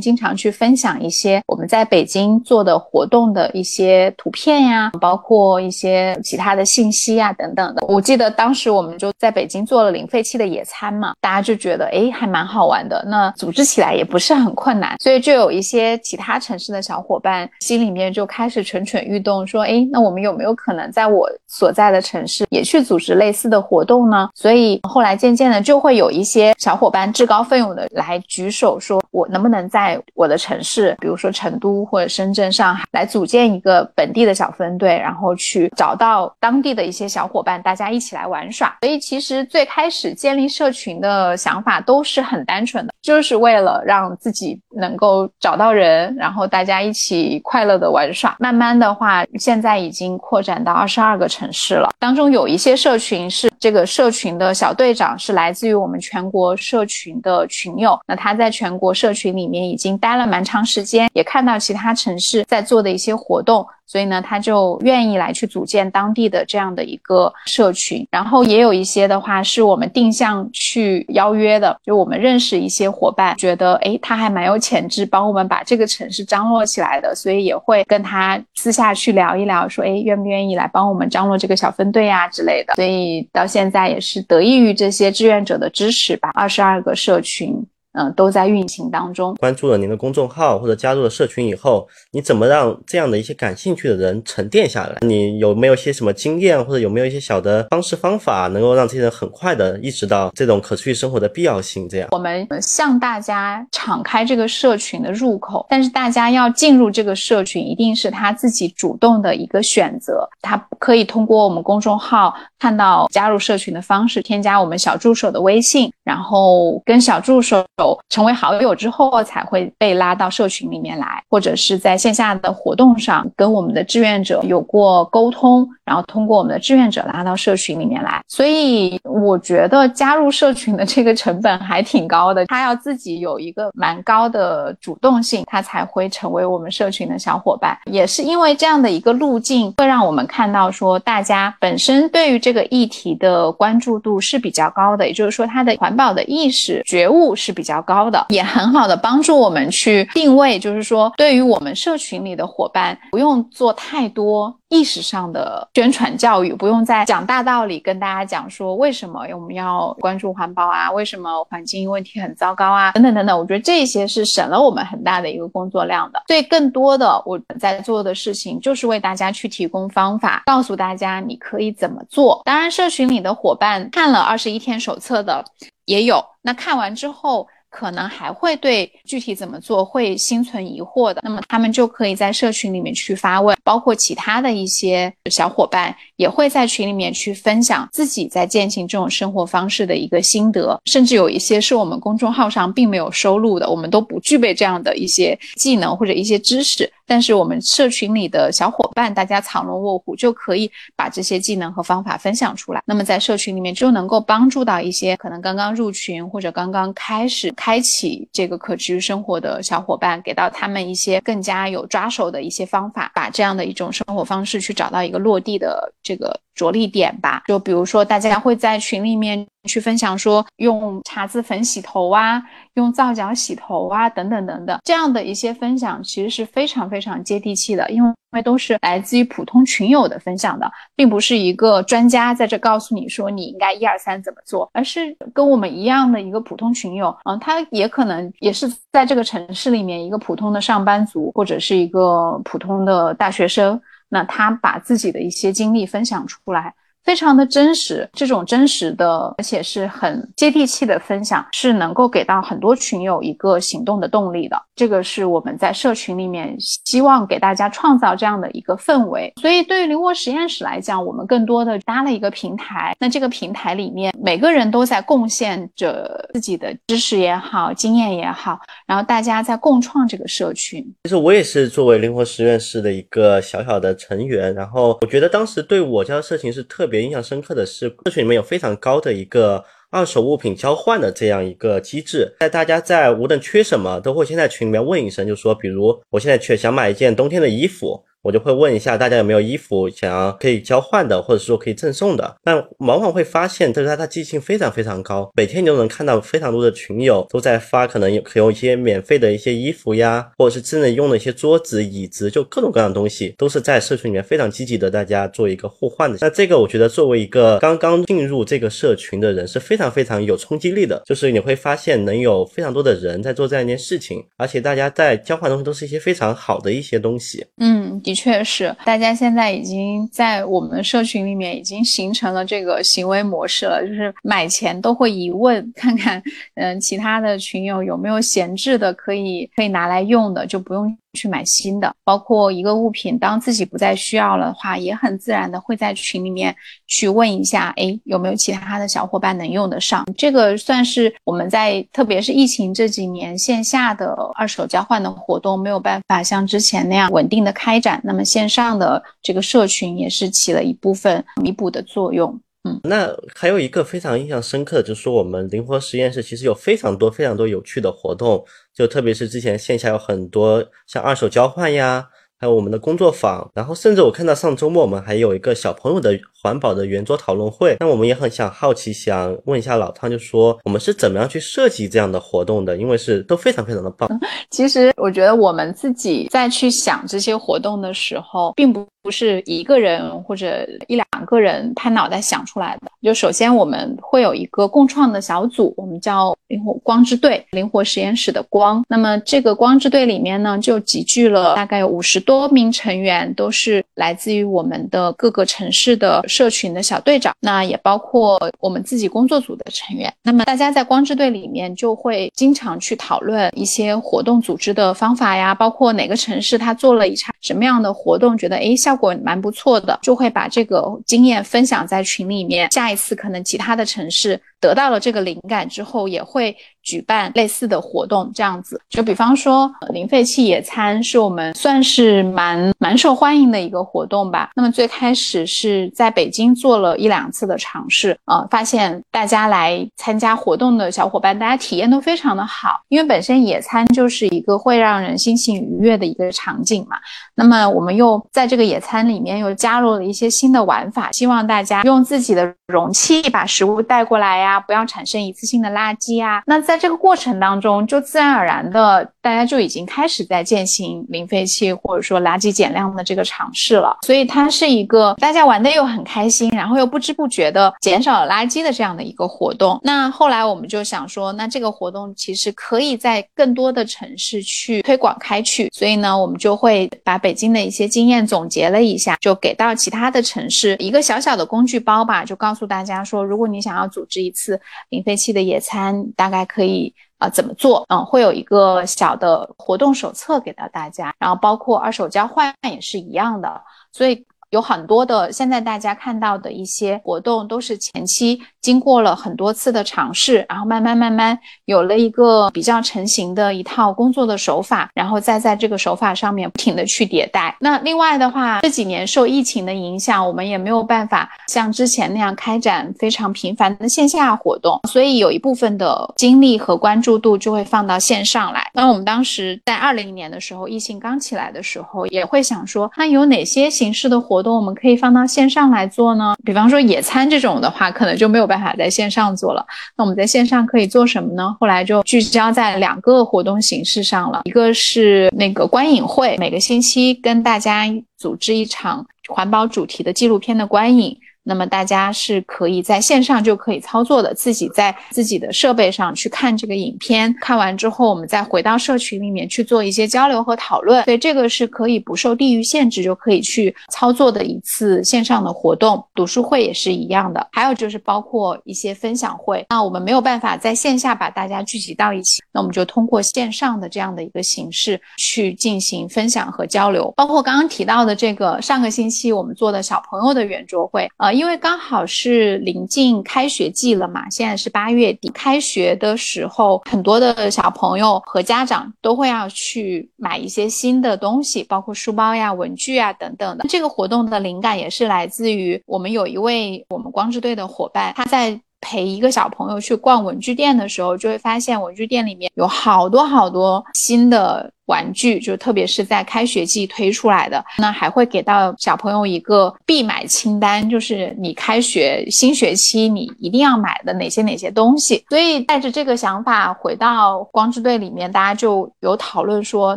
[0.00, 7.84] 经常去分享一些我们在北京做的活动的一些图片呀，包括一些其他的信息呀等等的。
[7.86, 13.04] 我记得当时我们就在北京做了零废弃的野餐嘛，大家就觉得哎还蛮好玩的。
[13.06, 38.76] 那组织起来也不是很困难，所以就有一些其他城市的小伙伴心里面就开始蠢蠢欲动，说哎那我们有没有可能在我所在的城市也去组织类似的活动呢，所以后来渐渐的就会有一些小伙伴自告奋勇的来举手，说我能不能在我的城市，比如说成都或者深圳、上海，来组建一个本地的小分队，然后去找到当地的一些小伙伴，大家一起来玩耍。
[38.82, 48.36] 所以其实最开始建立社群的想法都是很单纯的，就是为了让自己能够找到人，然后大家一起快乐的玩耍。
[48.38, 51.23] 慢慢的话，现在已经扩展到二十二个。
[51.28, 63.66] 城市了，当中有一些社群是这个社群的小队长是来自于我们全国社群的群友，那他在全国社群里面已经待了蛮长时间，也看到其他城市在做的一些活动。
[63.86, 82.74] 所以呢，他就愿意来去组建当地的这样的一个社群，然后也有一些的话是我们定向去邀约的，就我们认识一些伙伴，觉得诶他还蛮有潜质，帮我们把这个城市张罗起来的，所以也会跟他私下去聊一聊，说诶愿不愿意来帮我们张罗这个小分队啊之类的。
[82.74, 87.64] 所以到现在也是得益于这些志愿者的支持吧，二十二个社群。
[87.94, 89.34] 嗯，都在运行当中。
[89.36, 94.98] 关注了您的公众号或者加入了社群以后，你怎么让这样的一些感兴趣的人沉淀下来？
[95.02, 101.88] 你有没有一些什么经验，或者有没有一些小的方式方法，能够让这些人很快的意识到这种可持续生活的必要性？
[101.88, 110.28] 这样，我们向大家敞开这个社群的入口，但是大家要进入这个社群，一定是他自己主动的一个选择。
[110.42, 117.64] 他可以通过我们公众号看到加入社群的方式，添加我们小助手的微信，然后跟小助手。
[118.08, 128.20] 成为好友之后，才会被拉到社群里面来，或者是在线下的活动上跟我们的志愿者有过沟通，然后通过我们的志愿者拉到社群里面来。
[128.26, 137.78] 所以我觉得加入社群的这个成本还挺高的，他要自己有一个蛮高的主动性，他才会成为我们社群的小伙伴。
[137.84, 147.84] 也是因为这样的一个路径，会让我们看到说，大家本身对于这个议题的关注度是比较高的，也就是说，他的环保的意识觉悟是比较。
[147.84, 163.38] 高的，也很好的帮助我们去定位，就是说，对于我们社群里的伙伴，不用做太多意识上的宣传教育，不用再讲大道理，跟大家讲说为什么我们要关注环保啊，为什么环境问题很糟糕啊，等等等等。
[163.38, 166.20] 我觉得这些是省了我们很大的一个工作量的。
[166.26, 172.42] 所以，更多的我们在做的事情，就是为大家去提供方法，告诉大家你可以怎么做。
[172.44, 175.44] 当然，社群里的伙伴看了二十一天手册的
[175.84, 177.46] 也有，那看完之后。
[177.74, 196.88] 可能还会对具体怎么做会心存疑惑的，那么他们就可以在社群里面去发问，包括其他的一些小伙伴也会在群里面去分享自己在践行这种生活方式的一个心得，甚至有一些是我们公众号上并没有收录的，我们都不具备这样的一些技能或者一些知识。
[197.06, 202.82] 但是我们社群里的小伙伴，大家藏龙卧虎，就可以把这些技能和方法分享出来。
[202.86, 217.42] 那么在社群里面就能够帮助到一些可能刚刚入群或者刚刚开始开启这个可持续生活的小伙伴，给到他们一些更加有抓手的一些方法，把这样的一种生活方式去找到一个落地的这个着力点吧。
[217.46, 222.42] 就比如说，大家会在群里面去分享说用茶籽粉洗头啊，
[222.74, 243.80] 用皂角洗头啊，等等等等，这样的一些分享其实是非常非常接地气的，因为因为都是来自于普通群友的分享的，并不是一个专家在这告诉你说你应该一二三怎么做，而是跟我们一样的一个普通群友，嗯，他也可能也是在这个城市里面一个普通的上班族，或者是一个普通的大学生。
[244.08, 246.74] 那他把自己的一些经历分享出来。
[247.04, 254.60] 非常的真实，这种真实的而且是很接地气的分享，是能够给到很多群友一个行动的动力的。
[254.74, 259.30] 这个是我们在社群里面希望给大家创造这样的一个氛围。
[259.40, 262.96] 所以对于灵活实验室来讲，我们更多的搭了一个平台。
[262.98, 270.82] 那这个平台里面，每个人都在贡献着自己的知识也好，经验也好，然后大家在共创这个社群。
[271.04, 276.93] 其实我也是作为灵活实验室的一个小小的成员，然后我觉得当时对我家的社群是特别。
[276.94, 288.04] 别印象深刻的是，社群里面有非常高的一个二手物品交换的这样一个机制，在大家在无论缺什么，都会先在群里面问一声，就说，比如我现在缺想买一件冬天的衣服。
[288.24, 292.34] 我就会问一下大家有没有衣服想要可以交换的，或者说可以赠送的。
[292.42, 306.16] 但往往会发现，就是他他记性非常非常高，每天你都能看到非常多的群友都在发，可能有可用一些免费的一些衣服呀，或者是真的用的一些桌子、椅子，就各种各样的东西，都是在社群里面非常积极的，大家做一个互换的。
[306.22, 317.44] 那这个我觉得作为一个刚刚进入这个社群的人是非常非常有冲击力的，就是你会发现能有非常多的人在做这样一件事情，而且大家在交换东西都是一些非常好的一些东西。
[317.58, 318.00] 嗯。
[318.14, 326.22] 确实，大家现在已经在我们社群里面已经形成了这个行为模式了，就是买前都会疑问，看看
[326.54, 330.96] 嗯其他的群友有没有闲置的可以可以拿来用的，就不用。
[331.14, 336.54] 去买新的，包括一个物品，当自己不再需要了的话，也很自然的会在群里面
[336.86, 340.04] 去问一下，哎，有没有其他的小伙伴能用得上？
[340.18, 352.38] 这个算是我们在特别是疫情这几年线下的二手交换的活动没有办法像之前那样稳定的开展，那么线上的这个社群也是起了一部分弥补的作用。
[352.64, 358.44] 嗯，那还有一个非常印象深刻的，就是说我们灵活实验室其实有非常多非常多有趣的活动，
[358.74, 362.08] 就特别是之前线下有很多像二手交换呀。
[362.36, 367.74] 还有我们的工作坊，然后甚至我看到上周末我们还有一个小朋友的环保的圆桌讨论会。
[367.80, 372.76] 那我们也很想好奇，想问一下老汤，就说我们是怎么样去设计这样的活动的？
[372.76, 374.06] 因为是都非常非常的棒。
[374.52, 382.90] 其实我觉得我们自己在去想这些活动的时候，并不不是一个人或者一两个人拍脑袋想出来的。
[383.02, 388.84] 就首先我们会有一个共创的小组，我们叫灵活光之队，灵活实验室的光。
[388.86, 392.34] 那么这个光之队里面呢，就集聚了大概有五十多。
[392.34, 400.12] 多名成员都是来自于我们的各个城市的社群的小队长，那也包括我们自己工作组的成员。
[400.24, 412.68] 那么大家在光之队里面就会经常去讨论一些活动组织的方法呀，包括哪个城市他做了一场什么样的活动，觉得诶效果蛮不错的，就会把这个经验分享在群里面。
[412.72, 414.40] 下一次可能其他的城市。
[414.64, 418.80] 得到了这个灵感之后，也会举办类似的活动，这样子。
[418.88, 424.48] 就比方说，零废弃野餐是我们算是蛮蛮受欢迎的一个活动吧。
[424.56, 436.96] 那么最开始是在北京做了一两次的尝试，呃，发现大家来参加活动的小伙伴，大家体验都非常的好，因为本身野餐就是一个会让人心情愉悦的一个场景嘛。
[437.34, 444.53] 那么我们又在这个野餐里面又加入了一些新的玩法，希望大家用自己的容器把食物带过来呀。
[444.60, 446.42] 不要产生一次性的垃圾啊！
[446.46, 453.98] 那在这个过程当中，就自然而然的，大家就已经开始在践行零废弃或者说垃圾减量的这个尝试了。
[454.02, 459.80] 所以它是一个大家玩的又很开心，然后又不知不觉的减少了垃圾的这样的一个活动。
[459.82, 465.68] 那后来我们就想说，那这个活动其实可以在更多的城市去推广开去。
[465.72, 474.43] 所以呢，我们就会把北京的一些经验总结了一下，就给到其他的城市一个小小的工具包吧，就告诉大家说，如果你想要组织一次。
[474.44, 477.84] 次零废弃的野餐大概可以啊怎么做？
[477.88, 484.26] 嗯，会有一个小的活动手册给到大家，然后包括二手交换也是一样的，所以。
[484.54, 497.56] 有很多的，现在大家看到的一些活动，都是前期经过了很多次的尝试，然后慢慢慢慢有了一个比较成型的一套工作的手法，然后再在这个手法上面不停的去迭代。
[497.58, 508.70] 那另外的话，这几年受疫情的影响，我们也没有办法像之前那样开展非常频繁的线下活动，所以有一部分的精力和关注度就会放到线上来。
[508.72, 516.34] 那我们当时在二零年的时候，疫情刚起来的时候，也会想说，那有哪些形式的活我们可以放到线上来做呢？
[516.44, 519.64] 比方说野餐这种的话，可能就没有办法在线上做了。
[519.96, 521.56] 那我们在线上可以做什么呢？
[521.60, 527.84] 后来就聚焦在两个活动形式上了，一个是那个观影会，每个星期跟大家
[528.18, 531.16] 组织一场环保主题的纪录片的观影。
[531.46, 541.04] 那么大家是可以在线上就可以操作的，自己在自己的设备上去看这个影片，看完之后我们再回到社群里面去做一些交流和讨论。
[541.04, 546.02] 所以这个是可以不受地域限制就可以去操作的一次线上的活动。
[546.14, 549.66] 读书会也是一样的，还有就是包括一些分享会。
[549.68, 557.12] 那我们没有办法在线下把大家聚集到一起，那我们就通过线上的这样的一个形式去进行分享和交流。
[557.14, 561.33] 包括刚刚提到的这个上个星期我们做的小朋友的圆桌会，呃。
[561.34, 573.64] 因为刚好是临近开学季了嘛，现在是八月底，开学的时候，很多的小朋友和家长都会要去买一些新的东西，包括书包呀、文具啊等等的。
[573.68, 578.60] 这个活动的灵感也是来自于我们有一位我们光之队的伙伴，他在。
[578.84, 587.64] 陪一个小朋友去逛文具店的时候，就会发现文具店里面有好多好多新的玩具，就特别是在开学季推出来的。
[587.78, 595.24] 那还会给到小朋友一个必买清单，就是你开学新学期你一定要买的哪些哪些东西。
[595.30, 599.96] 所以带着这个想法回到光之队里面，大家就有讨论说，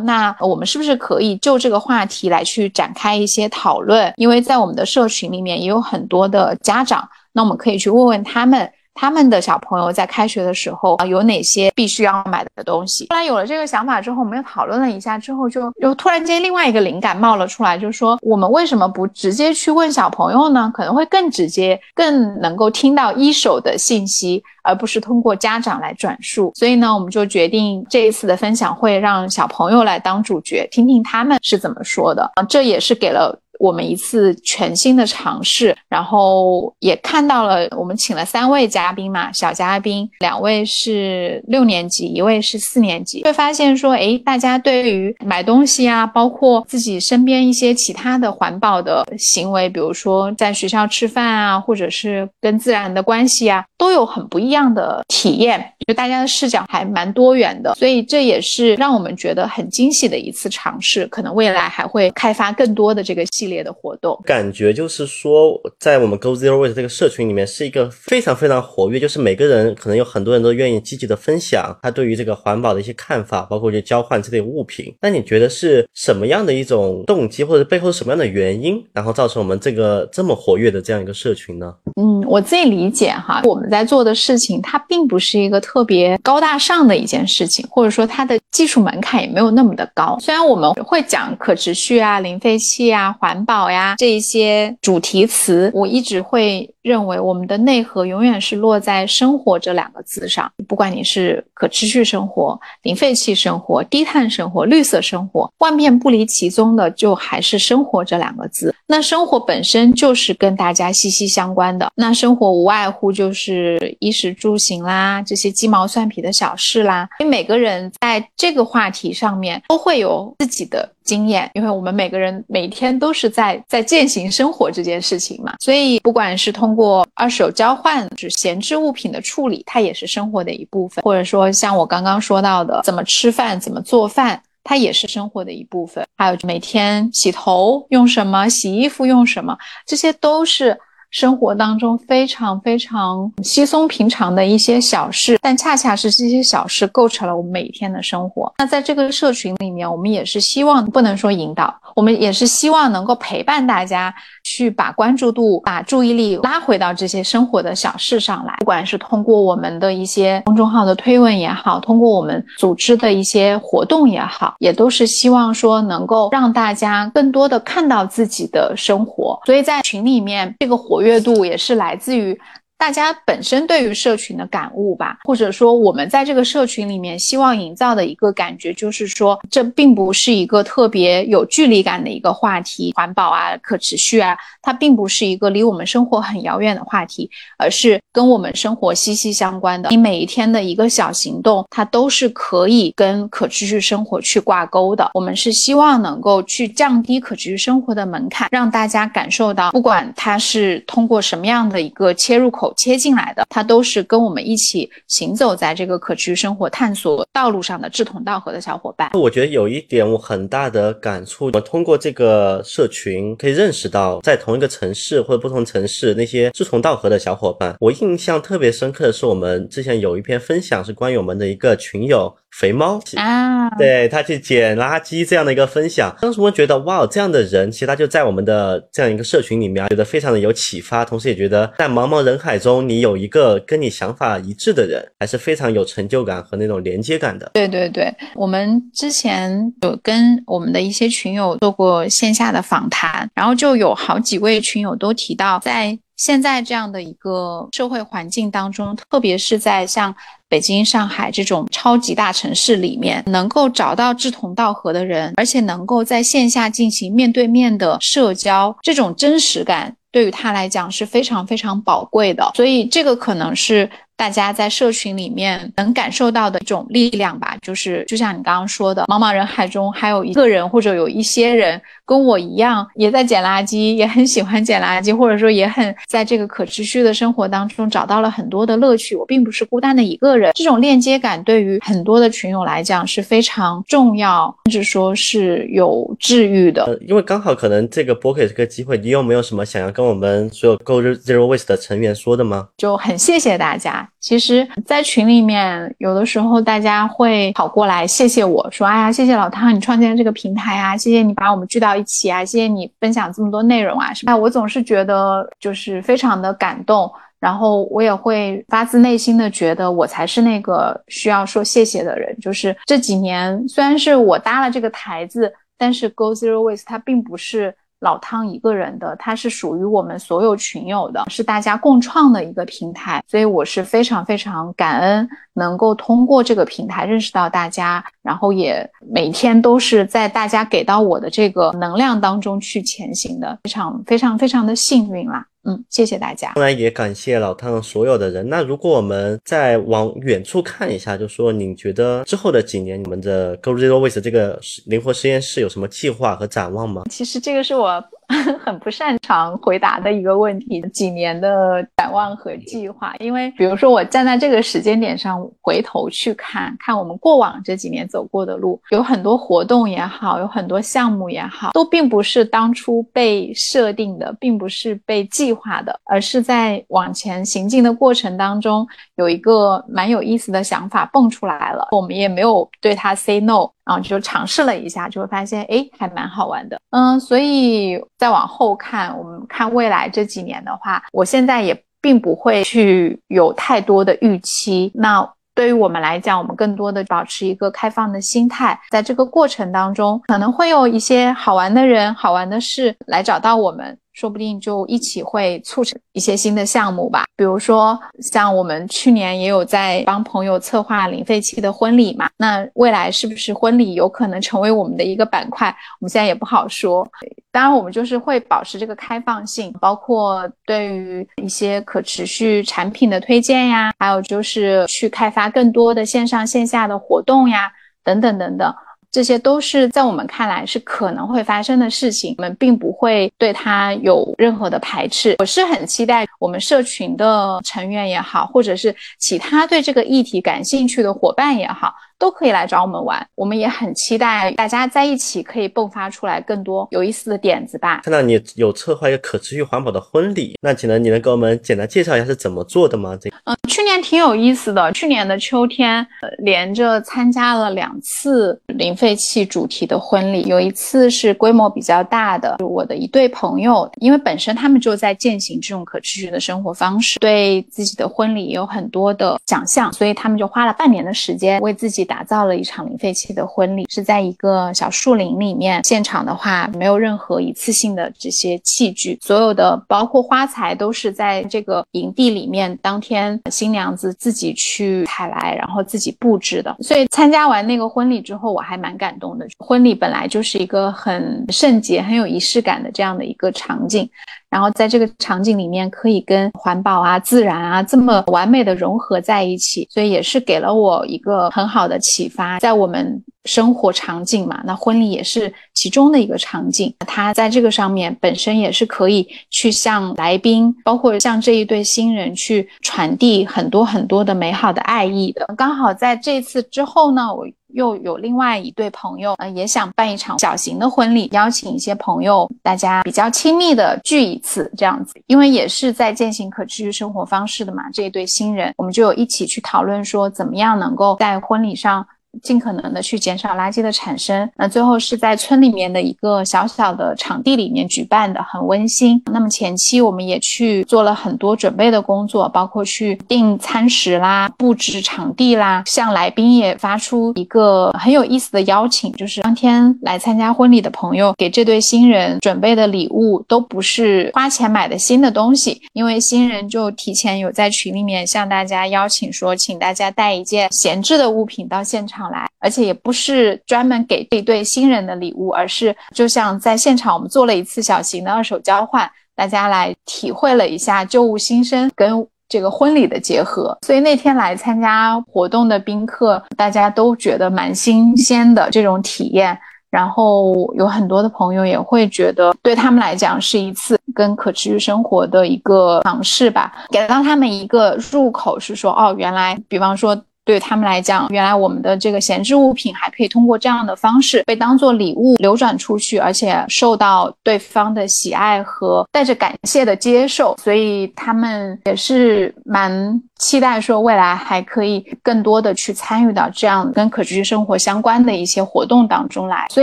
[0.00, 4.10] 那我们是不是可以就这个话题来去展开一些讨论？
[4.16, 8.70] 因为在我们的社群里面也有很多的家长，那我们可以去问问他们。
[9.00, 13.06] 他们的小朋友在开学的时候啊，有哪些必须要买的东西？
[13.10, 20.68] 后来有了这个想法之后，我们又讨论了一下，之后就又突然间另外一个灵感冒了出来，就是说我们为什么不直接去问小朋友呢？
[20.74, 26.52] 可能会更直接，更能够听到一手的信息，而不是通过家长来转述。
[26.56, 32.42] 所以呢，我们就决定这一次的分享会让小朋友来当主角，听听他们是怎么说的啊。
[32.42, 33.38] 这也是给了。
[33.58, 63.47] 我们一次全新的尝试，然后也看到了，我们请了三位嘉宾嘛，小嘉宾，两位是六年级，一位是四年级，会发现说，哎，大家对于买东西啊，包括自己身边一些其他的环保的行为，比如说在学校吃饭啊，或者是跟自然的关系啊，都有很不一样的体验，就大家的视角还蛮多元的，所以这也是让我们觉得很惊喜的一次尝试，可能未来还会开发更多的这个系。
[63.48, 74.94] 列的活动，感觉就是说，在我们 Go Zero Waste 这个社群里面，是一个非常非常活跃，就是每个人可能有很多人都愿意积极的分享他对于这个环保的一些看法，包括就交换这类物品。
[75.00, 81.74] 那你觉得是什么样的一种动机，或者背后什么样的原因，然后造成我们这个这么活跃的这样一个社群呢？
[82.00, 90.18] 嗯，我自己理解哈，我们在做的事情，它并不是一个特别高大上的一件事情，或者说它的技术门槛也没有那么的高。
[90.20, 93.37] 虽然我们会讲可持续啊、零废弃啊、环。
[93.38, 100.50] 环保呀，这一些主题词，我一直会认为我们的内核永远是落在“生活”这两个字上。
[100.66, 108.74] 不管你是可持续生活、零废弃生活、低碳生活、绿色生活，万变不离其宗的，就还是“生活”这两个字。
[108.88, 111.88] 那生活本身就是跟大家息息相关的。
[111.94, 117.08] 那生活无外乎就是衣食住行啦，这些鸡毛蒜皮的小事啦。
[117.20, 120.90] 因为每个人在这个话题上面都会有自己的。
[121.08, 136.06] 经验，因为我们每个人每天都是在在践行生活这件事情嘛，所以不管是通过二手交换，就是闲置物品的处理，它也是生活的一部分；或者说像我刚刚说到的，怎么吃饭、怎么做饭，它也是生活的一部分。
[136.16, 139.56] 还有每天洗头用什么，洗衣服用什么，
[139.86, 140.78] 这些都是。
[141.10, 148.52] 生活当中非常非常稀松平常的一些小事，但恰恰是这些小事构成了我们每天的生活。
[148.58, 158.54] 那在这个社群里面，我们也是希望不能说引导，我们也是希望能够陪伴大家去把关注度、把注意力拉回到这些生活的小事上来。
[158.58, 169.40] 不管是通过我们的一些公众号的推文也好，通过我们组织的一些活动也好，也都是希望说能够让大家更多的看到自己的生活。
[169.46, 170.97] 所以在群里面，这个活。
[170.98, 172.36] 活跃度也是来自于。
[172.78, 189.90] 大家本身对于社群的感悟吧，或者说我们在这个社群里面希望营造的一个感觉，就是说这并不是一个特别有距离感的一个话题，环保啊、可持续啊，它并不是一个离我们生活很遥远的话题，而是跟我们生活息息相关的。
[189.90, 195.10] 你每一天的一个小行动，它都是可以跟可持续生活去挂钩的。
[195.14, 202.67] 我们是希望能够去降低可持续生活的门槛，让大家感受到，不管它是通过什么样的一个切入口。
[202.76, 209.10] 切进来的，他都是跟我们一起行走在这个可持续生活探索道路上的志同道合的小伙伴。
[209.14, 217.76] 我觉得有一点我很大的感触，我通过这个社群可以认识到，在同一个城市或者不同城市那些志同道合的小伙伴。
[217.80, 222.34] 我印象特别深刻的是，我们之前有一篇分享是关于我们的一个群友。
[222.50, 237.50] 肥猫啊，对他去捡垃圾这样的一个分享，当时我觉得哇，这样的人其实他就在我们的这样一个社群里面，觉得非常的有启发，同时也觉得在茫茫人海中，你有一个跟你想法一致的人，还是非常有成就感和那种连接感的。
[237.54, 250.14] 对对对，我们之前有跟我们的一些群友做过线下的访谈，然后就有好几位群友都提到，在现在这样的一个社会环境当中，特别是在像。
[250.50, 262.50] 北京、上海这种超级大城市里面，能够找到志同道合的人，而且能够在线下进行面对面的社交，这种真实感对于他来讲是非常非常宝贵的。
[262.54, 263.90] 所以，这个可能是。
[264.18, 279.14] 大家在社群里面能感受到的一种力量吧，就是就像你刚刚说的，茫茫人海中还有一个人或者有一些人跟我一样，也在捡垃圾，也很喜欢捡垃圾，或者说也很在这个可持续的生活当中找到了很多的乐趣。
[279.14, 286.98] 我并不是孤单的一个人，这种链接感对于很多的群友来讲是非常重要，甚至说是有治愈的。
[287.06, 292.66] 因为刚好可能这个播客这个机会，你有没有什么想要跟我们所有 Go Zero Waste 的成员说的吗？
[292.76, 294.07] 就很谢谢大家。
[294.20, 312.36] 其实，在群里面，有的时候大家会跑过来谢谢我说：“哎呀，谢谢老汤，你创建这个平台啊，谢谢你把我们聚到一起啊，谢谢你分享这么多内容啊，是吧？”我总是觉得就是非常的感动，然后我也会发自内心的觉得我才是那个需要说谢谢的人。
[312.40, 317.74] 就是这几年，虽然是我搭了这个台子，但是 Go Zero Waste 它并不是。
[318.00, 325.28] 老汤一个人的，它是属于我们所有群友的，是大家共创的一个平台，所以我是非常非常感恩
[325.58, 335.44] 能够通过这个平台认识到大家，然后也每天都是在大家给到我的这个能量当中去前行的，非常非常非常的幸运啦。
[335.64, 336.52] 嗯，谢谢大家。
[336.54, 338.48] 当然也感谢老汤所有的人。
[338.48, 347.02] 那如果我们再往远处看一下，就说你觉得之后的几年，你们的 Go Zero Waste 这个灵活实验室有什么计划和展望吗？
[347.10, 348.02] 其实这个是我。
[348.64, 353.14] 很不擅长回答的一个问题，几年的展望和计划。
[353.18, 373.70] 因为比如说，我站在这个时间点上回头去看看我们过往这几年走过的路，有很多活动也好，有很多项目也好，都并不是当初被设定的，并不是被计划的，而是在往前行进的过程当中，有一个蛮有意思的想法蹦出来了，我们也没有对他 say no。
[373.88, 376.78] 然后就尝试了一下，就会发现，哎，还蛮好玩的。
[376.90, 384.92] 嗯，所以再往后看，我们看未来这几年的话，我现在也并不会去有太多的预期。
[384.94, 393.98] 那对于我们来讲，我们更多的保持一个开放的心态，在这个过程当中，可能会有一些好玩的人、好玩的事来找到我们。
[394.18, 405.68] 说不定就一起会促成一些新的项目吧，比如说像我们去年也有在帮朋友策划零废弃的婚礼嘛，那未来是不是婚礼有可能成为我们的一个板块？
[406.00, 407.08] 我们现在也不好说。
[407.52, 417.70] 当然，我们就是会保持这个开放性，包括对于一些可持续产品的推荐呀，还有就是去开发更多的线上线下的活动呀，
[418.02, 418.74] 等等等等。
[419.10, 425.36] 这些都是在我们看来是可能会发生的事情，我们并不会对它有任何的排斥。
[425.38, 431.94] 我是很期待我们社群的成员也好，或者是其他对这个议题感兴趣的伙伴也好。
[432.18, 438.00] 都可以来找我们玩，我们也很期待大家在一起可以迸发出来更多有意思的点子吧。
[438.02, 443.16] 看到你有策划一个可持续环保的婚礼，那请能你能给我们简单介绍一下是怎么做的吗？
[443.20, 446.04] 这嗯，去年挺有意思的，去年的秋天
[446.38, 462.07] 连着参加了两次零废弃主题的婚礼，有一次是规模比较大的，我的一对朋友，因为本身他们就在践行这种可持续的生活方式，对自己的婚礼有很多的想象，所以他们就花了半年的时间为自己。
[462.08, 465.82] 打造了一场零废弃的婚礼，是在一个小树林里面。
[465.84, 476.74] 现场的话，没有任何一次性的这些器具，所有的包括花材都是在这个营地里面，当天新娘子自己去采来，然后自己布置的。
[476.80, 479.46] 所以参加完那个婚礼之后，我还蛮感动的。
[479.58, 484.08] 婚礼本来就是一个很圣洁、很有仪式感的这样的一个场景。
[484.50, 492.58] 然后在这个场景里面，可以跟环保啊、自然啊这么完美的融合在一起，所以也是给了我一个很好的启发。
[492.58, 496.94] 在我们生活场景嘛，那婚礼也是其中的一个场景。
[497.06, 505.46] 他在这个上面本身也是可以去向来宾，包括向这一对新人去传递很多很多的美好的爱意的。
[505.56, 515.14] 刚好在这次之后呢，我又有另外一对朋友，呃，也想办一场小型的婚礼，邀请一些朋友，大家比较亲密的聚一次这样子。
[515.26, 522.06] 因为也是在践行可持续生活方式的嘛，这一对新人，我们就有一起去讨论说，怎么样能够在婚礼上。
[522.42, 524.48] 尽可能的去减少垃圾的产生。
[524.56, 529.20] 那最后是在村里面的一个小小的场地里面举办的，很温馨。
[529.32, 552.17] 那么前期我们也去做了很多准备的工作，包括去订餐食啦、布置场地啦，向来宾也发出一个很有意思的邀请，就是当天来参加婚礼的朋友给这对新人准备的礼物都不是花钱买的新的东西，因为新人就提前有在群里面向大家邀请说，请大家带一件闲置的物品到现场。
[552.18, 563.78] 场来，而且也不是专门给这对新人的礼物，而是就像在现场我们做了一次小型的二手交换，大家来体会了一下旧物新生跟这个婚礼的结合。
[563.86, 569.56] 所以那天来参加活动的宾客，大家都觉得蛮新鲜的这种体验。
[569.90, 580.14] 然后有很多的朋友也会觉得，对他们来讲是一次跟可持续生活的一个尝试吧，给到他们一个入口，是说哦，原来，比方说。
[580.48, 593.22] 对他们来讲，原来我们的这个闲置物品还可以通过这样的方式被当做礼物流转出去，而且受到对方的喜爱和带着感谢的接受，所以他们也是蛮。
[593.38, 599.82] 期待说未来还可以更多的去参与到这样跟可持续生活相关的一些活动当中来，所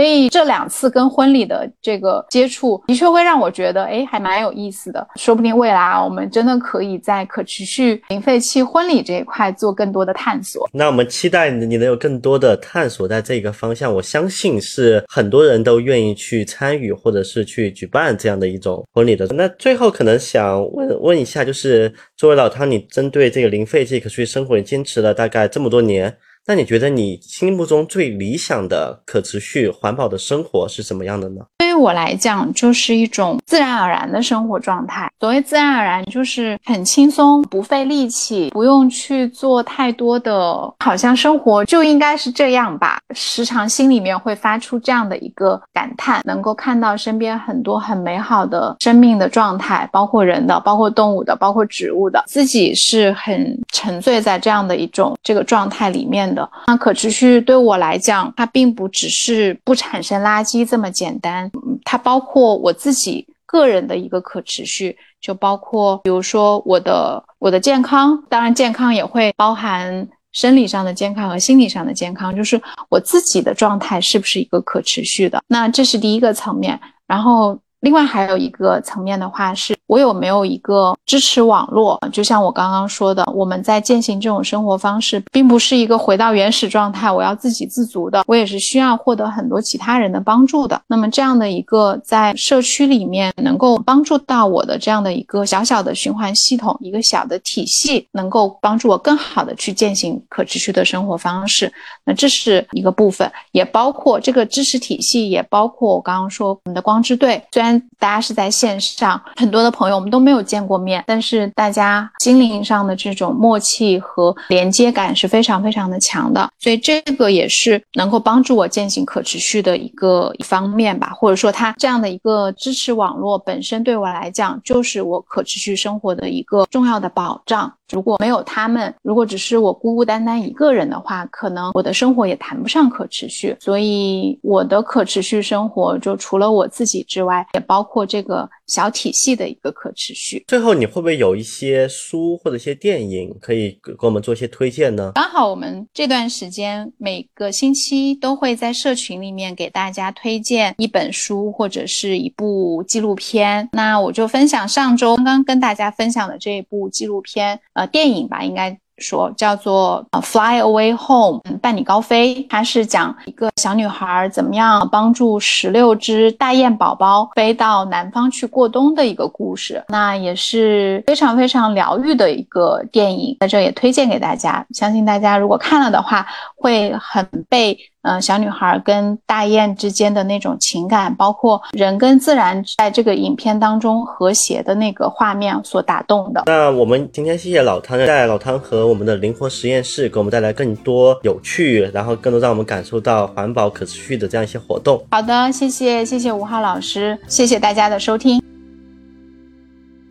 [0.00, 5.06] 以这两次跟婚礼的这个接触，的确会让我觉得，哎，还蛮有意思的。
[5.16, 10.68] 说不定未来啊，我们真的可以在可持续零废弃婚礼这一块做更多的探索。
[10.72, 13.92] 那我们期待你能有更多的探索在这个方向。
[13.92, 19.26] 我相信是很多人都愿意去参与或者是去举办这样的一种婚礼的。
[19.28, 23.46] 那最后可能想问问一下，就是作为老汤，你针对这个。
[23.46, 31.42] 零废弃可持续生活，你坚持了大概这么多年，那你觉得你心目中最理想的可持续环保的生活是什么样的呢？
[31.76, 35.10] 我来讲，就是一种自然而然的生活状态。
[35.20, 42.98] 所谓自然而然，就是很轻松，不费力气，不用去做太多的，好像生活就应该是这样吧。
[43.14, 56.48] 时常心里面会发出这样的一个感叹：能够看到身边很多很美好的生命的状态，包括人的，包括动物的，包括植物的，自己是很沉醉在这样的一种这个状态里面的。
[56.66, 61.50] 那可持续对我来讲，它并不只是不产生垃圾这么简单。
[61.84, 75.42] 它包括我自己个人的一个可持续，就包括比如说我的我的健康，当然健康也会包含生理上的健康和心理上的健康，就是我自己的状态是不是一个可持续的？
[75.46, 77.58] 那这是第一个层面，然后。
[77.80, 81.98] 另外还有一个层面的话，是我有没有一个支持网络？
[82.12, 90.80] 就像我刚刚说的，我们在践行这种生活方式，并不是一个回到原始状态，我要自给自足的，我也是需要获得很多其他人的帮助的。
[90.86, 101.72] 那么这样的一个在社区里面能够帮助到我的这样的一个小小的循环系统，一个小的体系，能够帮助我更好的去践行可持续的生活方式。
[102.04, 107.80] 那这是一个部分，也包括这个知识体系，也包括我刚刚说我们的光之队，虽然。
[107.98, 127.70] 大家是在线上，很多的朋友我们都没有见过面，但是大家心灵上的这种默契和连接感是非常非常的强的，所以这个也是能够帮助我践行可持续的一个方面吧，或者说它这样的一个支持网络本身对我来讲就是我可持续生活的一个重要的保障。
[127.92, 133.56] 如果没有他们，如果只是我孤孤单单一个人的话，可能我的生活也谈不上可持续。
[133.60, 138.48] 所以我的可持续生活就除了我自己之外，也包括这个。
[138.66, 140.44] 小体系的一个可持续。
[140.48, 145.12] 最后，你会不会有一些书或者一些电影可以给我们做一些推荐呢？
[145.14, 153.68] 刚好我们这段时间每个星期都会在社群里面给大家推荐一本书或者是一部纪录片。
[153.70, 158.76] 那我就分享上周刚刚跟大家分享的这一部纪录片，呃，电影吧，应该。
[158.98, 162.46] 说叫做 Fly Away Home，伴你高飞。
[162.48, 169.84] 它是讲一个小女孩怎么样帮助十六只大雁宝宝飞到南方去过冬的一个故事。
[169.88, 174.64] 那也是非常非常疗愈的一个电影，在这也推荐给大家。
[174.70, 176.26] 相信大家如果看了的话。
[176.66, 186.42] 会很被嗯小女孩跟大雁之间的那种情感，包括人跟自然在这个影片当中和谐的那个画面所打动的。
[186.46, 195.00] 那我们今天谢谢老汤，在老汤和我们的灵活实验室给我们带来更多有趣，然后更多让我们感受到环保可持续的这样一些活动。
[195.12, 198.45] 好的，谢谢谢谢吴浩老师，谢谢大家的收听。